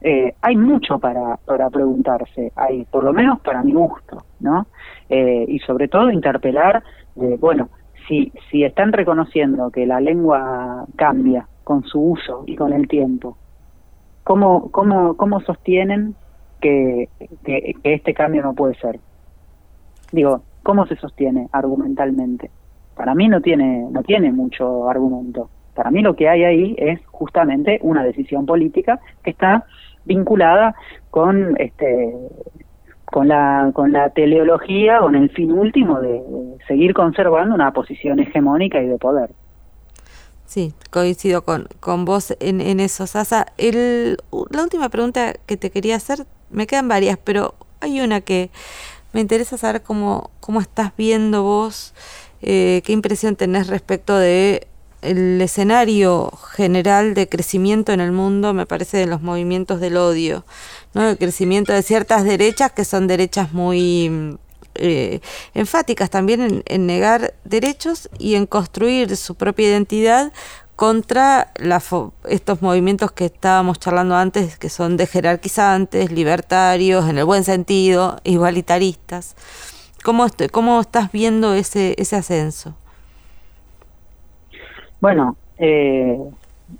eh, 0.01 0.33
hay 0.41 0.55
mucho 0.55 0.99
para, 0.99 1.37
para 1.37 1.69
preguntarse, 1.69 2.53
hay 2.55 2.85
por 2.85 3.03
lo 3.03 3.11
menos 3.11 3.41
para 3.41 3.63
mi 3.63 3.73
gusto, 3.73 4.23
¿no? 4.39 4.67
Eh, 5.09 5.45
y 5.47 5.59
sobre 5.59 5.87
todo 5.87 6.11
interpelar, 6.11 6.83
bueno, 7.39 7.69
si, 8.07 8.31
si 8.49 8.63
están 8.63 8.93
reconociendo 8.93 9.71
que 9.71 9.85
la 9.85 9.99
lengua 9.99 10.85
cambia 10.95 11.47
con 11.65 11.83
su 11.83 11.99
uso 11.99 12.43
y 12.47 12.55
con 12.55 12.71
el 12.71 12.87
tiempo, 12.87 13.37
¿cómo, 14.23 14.71
cómo, 14.71 15.17
cómo 15.17 15.41
sostienen 15.41 16.15
que, 16.61 17.09
que, 17.43 17.73
que 17.83 17.93
este 17.93 18.13
cambio 18.13 18.43
no 18.43 18.53
puede 18.53 18.75
ser? 18.75 18.99
Digo, 20.11 20.43
¿cómo 20.63 20.85
se 20.85 20.95
sostiene 20.95 21.49
argumentalmente? 21.51 22.51
Para 22.95 23.15
mí 23.15 23.27
no 23.27 23.41
tiene, 23.41 23.87
no 23.91 24.03
tiene 24.03 24.31
mucho 24.31 24.89
argumento. 24.89 25.49
Para 25.79 25.91
mí 25.91 26.01
lo 26.01 26.13
que 26.13 26.27
hay 26.27 26.43
ahí 26.43 26.75
es 26.77 26.99
justamente 27.05 27.79
una 27.83 28.03
decisión 28.03 28.45
política 28.45 28.99
que 29.23 29.29
está 29.29 29.63
vinculada 30.03 30.75
con 31.09 31.55
este 31.57 32.13
con 33.05 33.29
la 33.29 33.71
con 33.73 33.93
la 33.93 34.09
teleología 34.09 34.99
con 34.99 35.15
el 35.15 35.29
fin 35.29 35.53
último 35.53 36.01
de, 36.01 36.21
seguir 36.67 36.93
conservando 36.93 37.55
una 37.55 37.71
posición 37.71 38.19
hegemónica 38.19 38.81
y 38.81 38.87
de 38.87 38.97
poder 38.97 39.29
Sí, 40.45 40.73
coincido 40.91 41.45
con, 41.45 41.69
con 41.79 42.03
vos 42.03 42.35
en, 42.41 42.59
en 42.59 42.81
eso, 42.81 43.07
Sasa. 43.07 43.45
La 43.57 44.61
última 44.61 44.89
pregunta 44.89 45.35
que 45.45 45.55
te 45.55 45.69
quería 45.71 45.95
hacer, 45.95 46.25
me 46.49 46.67
quedan 46.67 46.89
varias, 46.89 47.17
pero 47.23 47.53
hay 47.79 48.01
una 48.01 48.19
que 48.19 48.49
me 49.13 49.21
interesa 49.21 49.57
saber 49.57 49.81
cómo, 49.81 50.29
cómo 50.41 50.59
estás 50.59 50.91
viendo 50.97 51.43
vos, 51.43 51.93
eh, 52.41 52.81
qué 52.83 52.91
impresión 52.91 53.35
tenés 53.35 53.67
respecto 53.67 54.17
de 54.17 54.68
el 55.01 55.41
escenario 55.41 56.31
general 56.53 57.13
de 57.13 57.29
crecimiento 57.29 57.91
en 57.91 58.01
el 58.01 58.11
mundo, 58.11 58.53
me 58.53 58.65
parece, 58.65 58.97
de 58.97 59.05
los 59.05 59.21
movimientos 59.21 59.79
del 59.79 59.97
odio, 59.97 60.45
¿no? 60.93 61.09
El 61.09 61.17
crecimiento 61.17 61.73
de 61.73 61.81
ciertas 61.83 62.23
derechas 62.23 62.71
que 62.71 62.85
son 62.85 63.07
derechas 63.07 63.53
muy 63.53 64.37
eh, 64.75 65.19
enfáticas 65.53 66.09
también 66.09 66.41
en, 66.41 66.63
en, 66.65 66.85
negar 66.85 67.33
derechos 67.43 68.09
y 68.17 68.35
en 68.35 68.45
construir 68.45 69.15
su 69.17 69.35
propia 69.35 69.69
identidad 69.69 70.31
contra 70.75 71.51
la 71.57 71.83
estos 72.29 72.61
movimientos 72.61 73.11
que 73.11 73.25
estábamos 73.25 73.79
charlando 73.79 74.15
antes, 74.15 74.57
que 74.57 74.69
son 74.69 74.95
de 74.95 75.07
jerarquizantes, 75.07 76.09
libertarios, 76.09 77.09
en 77.09 77.17
el 77.17 77.25
buen 77.25 77.43
sentido, 77.43 78.21
igualitaristas. 78.23 79.35
¿Cómo, 80.05 80.27
cómo 80.51 80.79
estás 80.79 81.11
viendo 81.11 81.53
ese, 81.53 81.95
ese 81.97 82.15
ascenso? 82.15 82.75
Bueno, 85.01 85.37
eh, 85.57 86.17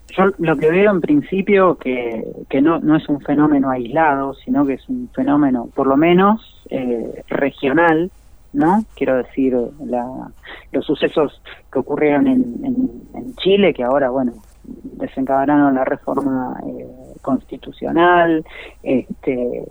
yo 0.10 0.24
lo 0.38 0.58
que 0.58 0.70
veo 0.70 0.92
en 0.92 1.02
principio 1.02 1.78
que, 1.78 2.26
que 2.50 2.62
no, 2.62 2.80
no 2.80 2.96
es 2.96 3.08
un 3.10 3.22
fenómeno 3.22 3.70
aislado, 3.70 4.34
sino 4.34 4.66
que 4.66 4.74
es 4.74 4.90
un 4.90 5.10
fenómeno 5.14 5.70
por 5.74 5.88
lo 5.88 5.98
menos 5.98 6.66
eh, 6.70 7.24
regional, 7.28 8.12
¿no? 8.54 8.84
Quiero 8.96 9.18
decir, 9.18 9.56
la, 9.86 10.32
los 10.72 10.86
sucesos 10.86 11.42
que 11.72 11.80
ocurrieron 11.80 12.28
en, 12.28 12.56
en, 12.64 13.02
en, 13.14 13.36
Chile, 13.36 13.74
que 13.74 13.84
ahora, 13.84 14.10
bueno, 14.10 14.34
desencadenaron 14.64 15.76
la 15.76 15.86
reforma 15.86 16.60
eh, 16.66 16.88
constitucional, 17.22 18.44
este, 18.84 19.64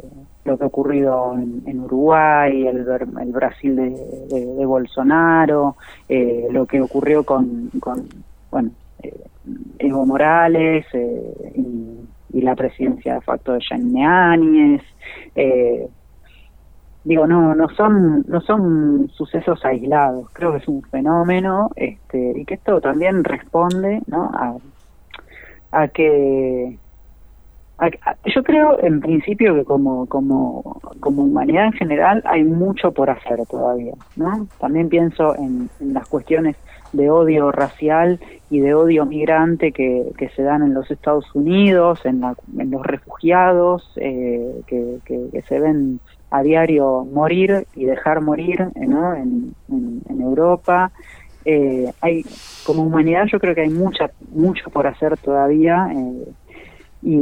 lo 0.45 0.57
que 0.57 0.65
ha 0.65 0.69
ocurrido 0.69 1.35
en, 1.35 1.63
en 1.67 1.81
Uruguay, 1.81 2.67
el, 2.67 2.87
el 3.21 3.33
Brasil 3.33 3.77
de, 3.77 3.91
de, 4.31 4.67
Bolsonaro, 4.67 5.77
eh, 6.09 6.49
lo 6.51 6.67
que 6.67 6.81
ocurrió 6.81 7.25
con, 7.25 7.71
con 7.81 8.09
bueno, 8.51 8.71
eh, 9.03 9.15
Evo 9.79 10.07
Morales 10.07 10.87
eh, 10.93 11.53
y, 11.57 12.41
la 12.41 12.55
presidencia 12.55 13.15
de 13.15 13.21
facto 13.21 13.53
de 13.53 13.61
Janine 13.69 14.07
Áñez. 14.07 14.83
Eh, 15.35 15.89
digo, 17.03 17.27
no, 17.27 17.55
no 17.55 17.69
son, 17.71 18.25
no 18.29 18.41
son 18.41 19.09
sucesos 19.11 19.65
aislados, 19.65 20.29
creo 20.33 20.53
que 20.53 20.59
es 20.59 20.69
un 20.69 20.83
fenómeno 20.83 21.71
este, 21.75 22.35
y 22.37 22.45
que 22.45 22.55
esto 22.55 22.81
también 22.81 23.25
responde 23.25 24.03
¿no? 24.07 24.31
a, 24.35 24.57
a 25.73 25.89
que 25.89 26.79
yo 28.35 28.43
creo 28.43 28.83
en 28.83 29.01
principio 29.01 29.55
que 29.55 29.65
como, 29.65 30.07
como, 30.07 30.81
como 31.01 31.23
humanidad 31.23 31.67
en 31.67 31.73
general 31.73 32.23
hay 32.27 32.43
mucho 32.43 32.93
por 32.93 33.09
hacer 33.09 33.39
todavía, 33.47 33.95
¿no? 34.17 34.49
También 34.59 34.89
pienso 34.89 35.37
en, 35.37 35.71
en 35.81 35.95
las 35.95 36.09
cuestiones 36.09 36.57
de 36.93 37.11
odio 37.11 37.53
racial 37.53 38.21
y 38.51 38.61
de 38.61 38.75
odio 38.75 39.05
migrante 39.05 39.73
que, 39.73 40.13
que 40.17 40.31
se 40.31 40.43
dan 40.43 40.63
en 40.63 40.75
los 40.75 40.91
Estados 40.91 41.27
Unidos, 41.35 42.01
en, 42.05 42.21
la, 42.21 42.35
en 42.59 42.71
los 42.71 42.85
refugiados, 42.85 43.93
eh, 43.97 44.63
que, 44.67 44.99
que, 45.05 45.43
se 45.43 45.61
ven 45.61 46.01
a 46.31 46.43
diario 46.43 47.07
morir 47.13 47.67
y 47.75 47.85
dejar 47.85 48.21
morir 48.21 48.69
¿no? 48.75 49.15
en, 49.15 49.55
Europa. 50.21 50.91
Eh, 51.45 51.91
hay 52.03 52.25
como 52.67 52.83
humanidad 52.83 53.25
yo 53.27 53.39
creo 53.41 53.55
que 53.55 53.63
hay 53.63 53.71
mucha 53.71 54.11
mucho 54.33 54.69
por 54.69 54.87
hacer 54.87 55.17
todavía 55.17 55.89
eh, 55.95 56.25
y, 57.03 57.17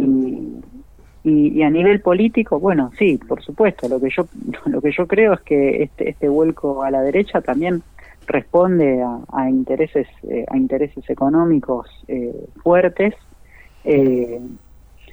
y, 1.23 1.49
y, 1.49 1.63
a 1.63 1.71
nivel 1.71 2.01
político 2.01 2.59
bueno 2.59 2.91
sí 2.99 3.19
por 3.19 3.43
supuesto 3.43 3.89
lo 3.89 4.01
que 4.01 4.09
yo 4.11 4.27
lo 4.67 4.81
que 4.81 4.91
yo 4.91 5.07
creo 5.07 5.35
es 5.35 5.41
que 5.43 5.83
este 5.85 6.09
este 6.11 6.29
vuelco 6.29 6.83
a 6.83 6.91
la 6.91 7.03
derecha 7.03 7.41
también 7.41 7.83
responde 8.27 9.03
a, 9.03 9.21
a 9.33 9.49
intereses 9.49 10.07
eh, 10.29 10.45
a 10.49 10.57
intereses 10.57 11.09
económicos 11.09 11.87
eh, 12.09 12.49
fuertes 12.63 13.15
eh, 13.85 14.41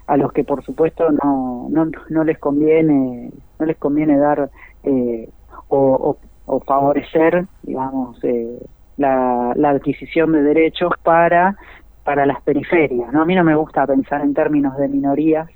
a 0.08 0.18
los 0.18 0.34
que 0.34 0.44
por 0.44 0.64
supuesto 0.64 1.12
no, 1.12 1.68
no, 1.70 1.90
no 2.10 2.24
les 2.24 2.38
conviene 2.40 3.32
no 3.60 3.66
les 3.66 3.78
conviene 3.78 4.18
dar 4.18 4.50
eh, 4.84 5.30
o, 5.70 6.18
o, 6.46 6.60
favorecer 6.62 7.46
digamos 7.62 8.22
eh, 8.24 8.60
la, 8.98 9.54
la, 9.56 9.70
adquisición 9.70 10.34
de 10.34 10.44
derechos 10.44 10.92
para 11.04 11.56
para 12.04 12.26
las 12.26 12.42
periferias 12.42 13.14
no 13.14 13.22
a 13.22 13.26
mí 13.26 13.36
no 13.36 13.44
me 13.44 13.56
gusta 13.56 13.88
pensar 13.88 14.22
en 14.22 14.34
términos 14.34 14.76
de 14.78 14.88
minorías 14.88 15.50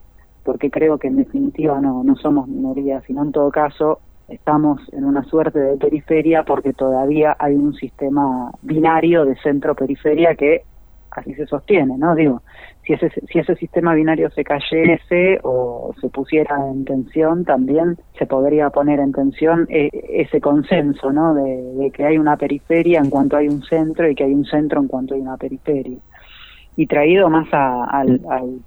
porque 0.44 0.72
creo 0.72 0.98
que 0.98 1.08
en 1.08 1.18
definitiva 1.18 1.82
no 1.82 2.04
no 2.04 2.16
somos 2.16 2.48
minorías 2.48 3.04
sino 3.06 3.24
en 3.24 3.32
todo 3.32 3.52
caso 3.52 4.00
estamos 4.28 4.82
en 4.92 5.06
una 5.06 5.24
suerte 5.24 5.60
de 5.60 5.78
periferia 5.78 6.44
porque 6.44 6.74
todavía 6.74 7.36
hay 7.40 7.54
un 7.56 7.74
sistema 7.74 8.52
binario 8.62 9.26
de 9.26 9.36
centro-periferia 9.38 10.36
que 10.36 10.64
así 11.12 11.34
se 11.34 11.48
sostiene, 11.48 11.98
¿no? 11.98 12.14
Digo, 12.14 12.42
si 12.86 12.94
ese, 12.94 13.10
si 13.10 13.40
ese 13.40 13.56
sistema 13.56 13.94
binario 13.94 14.30
se 14.32 14.44
cayese 14.44 15.40
o 15.44 15.94
se 16.00 16.10
pusiera 16.10 16.56
en 16.70 16.86
tensión, 16.86 17.44
también 17.44 17.98
se 18.20 18.26
podría 18.26 18.70
poner 18.70 19.00
en 19.00 19.12
tensión 19.12 19.66
eh, 19.70 19.90
ese 20.10 20.40
consenso, 20.40 21.12
¿no? 21.12 21.34
De, 21.34 21.74
de, 21.74 21.92
que 21.92 22.06
hay 22.06 22.18
una 22.18 22.38
periferia 22.38 23.00
en 23.00 23.10
cuanto 23.10 23.38
hay 23.38 23.48
un 23.48 23.64
centro 23.64 24.10
y 24.10 24.16
que 24.16 24.26
hay 24.26 24.34
un 24.34 24.46
centro 24.46 24.80
en 24.82 24.88
cuanto 24.88 25.16
hay 25.16 25.22
una 25.22 25.38
periferia. 25.38 25.98
Y 26.76 26.86
traído 26.86 27.28
más 27.30 27.48
a, 27.52 27.86
a, 27.86 28.06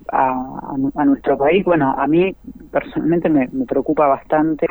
a, 0.08 0.76
a 0.96 1.04
nuestro 1.04 1.38
país, 1.38 1.64
bueno, 1.64 1.94
a 1.96 2.08
mí 2.08 2.34
personalmente 2.72 3.28
me, 3.28 3.48
me 3.52 3.66
preocupa 3.66 4.08
bastante 4.08 4.66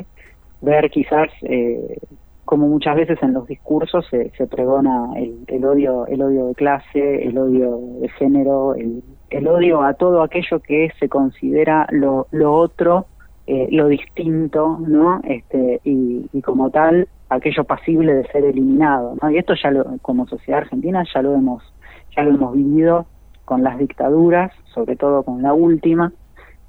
ver 0.61 0.89
quizás 0.89 1.29
eh, 1.43 1.97
como 2.45 2.67
muchas 2.67 2.95
veces 2.95 3.19
en 3.21 3.33
los 3.33 3.47
discursos 3.47 4.07
se, 4.09 4.31
pregona 4.47 5.11
el, 5.17 5.43
el, 5.47 5.65
odio 5.65 6.07
el 6.07 6.21
odio 6.21 6.47
de 6.47 6.55
clase 6.55 7.27
el 7.27 7.37
odio 7.37 7.79
de 8.01 8.09
género 8.09 8.73
el, 8.75 9.03
el 9.29 9.47
odio 9.47 9.83
a 9.83 9.93
todo 9.93 10.23
aquello 10.23 10.59
que 10.59 10.91
se 10.99 11.09
considera 11.09 11.87
lo, 11.91 12.27
lo 12.31 12.53
otro 12.53 13.05
eh, 13.45 13.67
lo 13.71 13.87
distinto 13.87 14.79
no 14.79 15.21
este 15.23 15.79
y, 15.83 16.25
y, 16.33 16.41
como 16.41 16.69
tal 16.71 17.07
aquello 17.29 17.63
pasible 17.63 18.13
de 18.15 18.27
ser 18.27 18.43
eliminado 18.43 19.15
no 19.21 19.29
y 19.29 19.37
esto 19.37 19.53
ya 19.61 19.71
lo, 19.71 19.85
como 20.01 20.27
sociedad 20.27 20.61
argentina 20.61 21.03
ya 21.13 21.21
lo 21.21 21.35
hemos 21.35 21.63
ya 22.15 22.23
lo 22.23 22.31
hemos 22.31 22.55
vivido 22.55 23.05
con 23.45 23.63
las 23.63 23.77
dictaduras 23.77 24.51
sobre 24.73 24.95
todo 24.95 25.23
con 25.23 25.41
la 25.41 25.53
última 25.53 26.11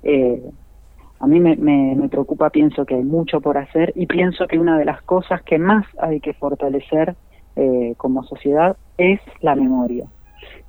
eh, 0.02 0.42
a 1.20 1.26
mí 1.26 1.38
me, 1.38 1.54
me, 1.56 2.08
preocupa, 2.08 2.48
pienso 2.48 2.86
que 2.86 2.94
hay 2.94 3.04
mucho 3.04 3.42
por 3.42 3.58
hacer 3.58 3.92
y 3.94 4.06
pienso 4.06 4.46
que 4.46 4.58
una 4.58 4.78
de 4.78 4.86
las 4.86 5.02
cosas 5.02 5.42
que 5.42 5.58
más 5.58 5.86
hay 5.98 6.18
que 6.20 6.32
fortalecer 6.32 7.14
eh, 7.56 7.94
como 7.98 8.24
sociedad 8.24 8.76
es 8.96 9.20
la 9.42 9.54
memoria, 9.54 10.06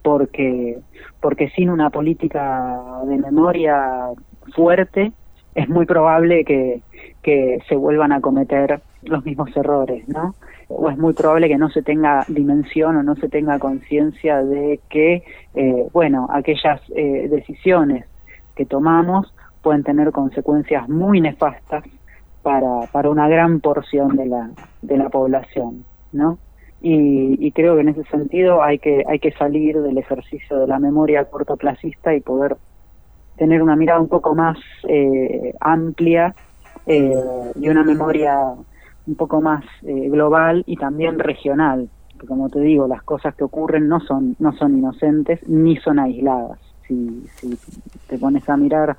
porque, 0.03 0.79
porque 1.21 1.49
sin 1.51 1.69
una 1.69 1.89
política 1.89 2.77
de 3.05 3.17
memoria 3.17 4.09
fuerte 4.53 5.13
es 5.55 5.69
muy 5.69 5.85
probable 5.85 6.43
que, 6.43 6.81
que 7.23 7.59
se 7.69 7.75
vuelvan 7.75 8.11
a 8.11 8.19
cometer 8.19 8.81
los 9.03 9.23
mismos 9.23 9.55
errores, 9.55 10.05
¿no? 10.09 10.35
O 10.67 10.89
es 10.89 10.97
muy 10.97 11.13
probable 11.13 11.47
que 11.47 11.57
no 11.57 11.69
se 11.69 11.81
tenga 11.81 12.25
dimensión 12.27 12.97
o 12.97 13.03
no 13.03 13.15
se 13.15 13.29
tenga 13.29 13.57
conciencia 13.57 14.43
de 14.43 14.81
que, 14.89 15.23
eh, 15.55 15.87
bueno, 15.93 16.27
aquellas 16.29 16.81
eh, 16.93 17.27
decisiones 17.29 18.05
que 18.55 18.65
tomamos 18.65 19.33
pueden 19.61 19.83
tener 19.83 20.11
consecuencias 20.11 20.87
muy 20.89 21.21
nefastas 21.21 21.83
para, 22.41 22.87
para 22.91 23.09
una 23.09 23.27
gran 23.27 23.59
porción 23.59 24.15
de 24.15 24.25
la, 24.25 24.49
de 24.81 24.97
la 24.97 25.09
población, 25.09 25.85
¿no? 26.11 26.39
Y, 26.83 27.37
y, 27.45 27.51
creo 27.51 27.75
que 27.75 27.81
en 27.81 27.89
ese 27.89 28.03
sentido 28.05 28.63
hay 28.63 28.79
que, 28.79 29.03
hay 29.07 29.19
que 29.19 29.31
salir 29.33 29.79
del 29.79 29.99
ejercicio 29.99 30.57
de 30.57 30.65
la 30.65 30.79
memoria 30.79 31.25
cortoplacista 31.25 32.15
y 32.15 32.21
poder 32.21 32.57
tener 33.37 33.61
una 33.61 33.75
mirada 33.75 33.99
un 33.99 34.07
poco 34.07 34.33
más 34.33 34.57
eh, 34.87 35.53
amplia 35.59 36.33
eh, 36.85 37.13
y 37.55 37.69
una 37.69 37.83
memoria 37.83 38.35
un 39.07 39.15
poco 39.15 39.41
más 39.41 39.63
eh, 39.83 40.09
global 40.09 40.63
y 40.65 40.75
también 40.75 41.19
regional. 41.19 41.89
Que 42.19 42.27
como 42.27 42.49
te 42.49 42.59
digo, 42.59 42.87
las 42.87 43.03
cosas 43.03 43.35
que 43.35 43.43
ocurren 43.43 43.87
no 43.87 43.99
son, 43.99 44.35
no 44.39 44.53
son 44.53 44.77
inocentes 44.77 45.47
ni 45.47 45.77
son 45.77 45.99
aisladas. 45.99 46.59
Si, 46.87 47.27
si 47.35 47.57
te 48.07 48.17
pones 48.17 48.47
a 48.49 48.57
mirar 48.57 48.97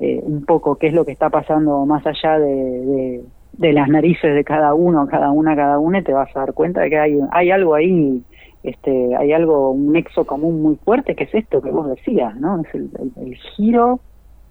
eh, 0.00 0.20
un 0.22 0.46
poco 0.46 0.76
qué 0.76 0.86
es 0.86 0.94
lo 0.94 1.04
que 1.04 1.12
está 1.12 1.28
pasando 1.28 1.84
más 1.84 2.06
allá 2.06 2.38
de, 2.38 3.22
de, 3.52 3.72
las 3.72 3.88
narices 3.88 4.34
de 4.34 4.44
cada 4.44 4.72
uno, 4.72 5.06
cada 5.06 5.30
una, 5.30 5.54
cada 5.54 5.78
una, 5.78 5.98
y 5.98 6.02
te 6.02 6.14
vas 6.14 6.34
a 6.34 6.40
dar 6.40 6.54
cuenta 6.54 6.80
de 6.80 6.90
que 6.90 6.98
hay, 6.98 7.18
hay 7.32 7.50
algo 7.50 7.74
ahí, 7.74 8.22
este, 8.62 9.14
hay 9.14 9.32
algo, 9.32 9.72
un 9.72 9.92
nexo 9.92 10.24
común 10.24 10.62
muy 10.62 10.76
fuerte, 10.76 11.14
que 11.14 11.24
es 11.24 11.34
esto 11.34 11.60
que 11.60 11.70
vos 11.70 11.86
decías, 11.86 12.34
¿no? 12.36 12.62
Es 12.62 12.74
el, 12.74 12.90
el, 13.16 13.34
giro 13.34 14.00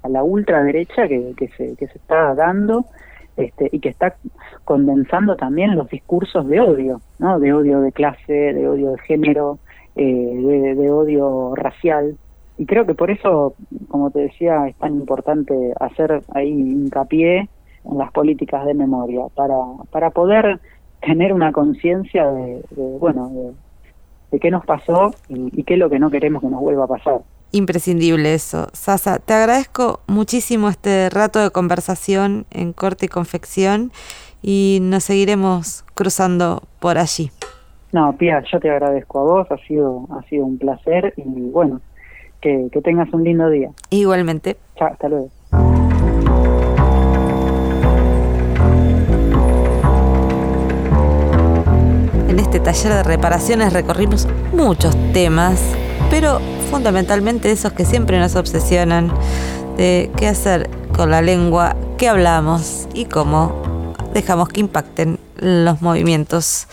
a 0.03 0.09
la 0.09 0.23
ultraderecha 0.23 1.07
que, 1.07 1.33
que, 1.35 1.47
se, 1.49 1.75
que 1.75 1.87
se 1.87 1.97
está 1.97 2.35
dando 2.35 2.85
este, 3.35 3.69
y 3.71 3.79
que 3.79 3.89
está 3.89 4.15
condensando 4.65 5.35
también 5.35 5.75
los 5.75 5.89
discursos 5.89 6.47
de 6.47 6.59
odio, 6.59 7.01
¿no? 7.17 7.39
De 7.39 7.53
odio 7.53 7.81
de 7.81 7.91
clase, 7.91 8.33
de 8.33 8.67
odio 8.67 8.91
de 8.91 8.99
género, 8.99 9.57
eh, 9.95 10.75
de 10.75 10.91
odio 10.91 11.55
racial, 11.55 12.17
y 12.59 12.65
creo 12.65 12.85
que 12.85 12.93
por 12.93 13.09
eso, 13.09 13.55
como 13.87 14.11
te 14.11 14.19
decía, 14.19 14.67
es 14.67 14.75
tan 14.75 14.93
importante 14.95 15.73
hacer 15.79 16.21
ahí 16.33 16.49
hincapié 16.49 17.47
en 17.85 17.97
las 17.97 18.11
políticas 18.11 18.65
de 18.65 18.73
memoria, 18.73 19.21
para, 19.33 19.55
para 19.91 20.09
poder 20.09 20.59
tener 21.01 21.31
una 21.31 21.53
conciencia 21.53 22.29
de, 22.29 22.61
de, 22.71 22.97
bueno, 22.99 23.29
de, 23.29 23.53
de, 24.31 24.39
qué 24.41 24.51
nos 24.51 24.65
pasó 24.65 25.15
y, 25.29 25.57
y 25.57 25.63
qué 25.63 25.75
es 25.75 25.79
lo 25.79 25.89
que 25.89 25.99
no 25.99 26.09
queremos 26.09 26.41
que 26.41 26.49
nos 26.49 26.59
vuelva 26.59 26.83
a 26.83 26.87
pasar. 26.87 27.21
Imprescindible 27.53 28.33
eso. 28.33 28.67
Sasa, 28.73 29.19
te 29.19 29.33
agradezco 29.33 30.01
muchísimo 30.07 30.67
este 30.67 31.09
rato 31.09 31.39
de 31.39 31.51
conversación 31.51 32.45
en 32.51 32.73
corte 32.73 33.05
y 33.05 33.09
confección 33.09 33.93
y 34.41 34.79
nos 34.81 35.05
seguiremos 35.05 35.85
cruzando 35.95 36.63
por 36.81 36.97
allí. 36.97 37.31
No, 37.93 38.13
Pia, 38.17 38.43
yo 38.51 38.59
te 38.59 38.69
agradezco 38.69 39.19
a 39.19 39.23
vos, 39.23 39.47
ha 39.49 39.57
sido, 39.65 40.07
ha 40.11 40.21
sido 40.23 40.45
un 40.45 40.57
placer 40.57 41.13
y 41.15 41.23
bueno, 41.23 41.79
que, 42.41 42.69
que 42.71 42.81
tengas 42.81 43.11
un 43.13 43.23
lindo 43.23 43.49
día. 43.49 43.71
Igualmente. 43.89 44.57
Chao, 44.77 44.89
hasta 44.89 45.09
luego. 45.09 45.29
En 52.29 52.39
este 52.39 52.59
taller 52.59 52.93
de 52.93 53.03
reparaciones 53.03 53.73
recorrimos 53.73 54.27
muchos 54.53 54.95
temas, 55.13 55.61
pero 56.09 56.39
fundamentalmente 56.69 57.51
esos 57.51 57.73
que 57.73 57.85
siempre 57.85 58.19
nos 58.19 58.35
obsesionan, 58.35 59.11
de 59.77 60.11
qué 60.17 60.27
hacer 60.27 60.69
con 60.95 61.09
la 61.09 61.21
lengua, 61.21 61.75
qué 61.97 62.09
hablamos 62.09 62.87
y 62.93 63.05
cómo 63.05 63.93
dejamos 64.13 64.49
que 64.49 64.59
impacten 64.59 65.19
los 65.37 65.81
movimientos 65.81 66.67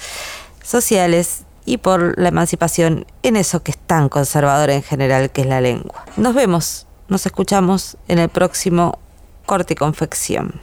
sociales 0.62 1.45
y 1.66 1.76
por 1.76 2.18
la 2.18 2.28
emancipación 2.28 3.04
en 3.22 3.36
eso 3.36 3.62
que 3.62 3.72
es 3.72 3.78
tan 3.78 4.08
conservador 4.08 4.70
en 4.70 4.82
general 4.82 5.30
que 5.30 5.42
es 5.42 5.46
la 5.46 5.60
lengua. 5.60 6.04
Nos 6.16 6.34
vemos, 6.34 6.86
nos 7.08 7.26
escuchamos 7.26 7.98
en 8.08 8.18
el 8.18 8.30
próximo 8.30 8.98
Corte 9.44 9.74
y 9.74 9.76
Confección. 9.76 10.60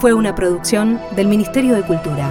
Fue 0.00 0.12
una 0.12 0.34
producción 0.34 1.00
del 1.14 1.28
Ministerio 1.28 1.74
de 1.74 1.82
Cultura. 1.82 2.30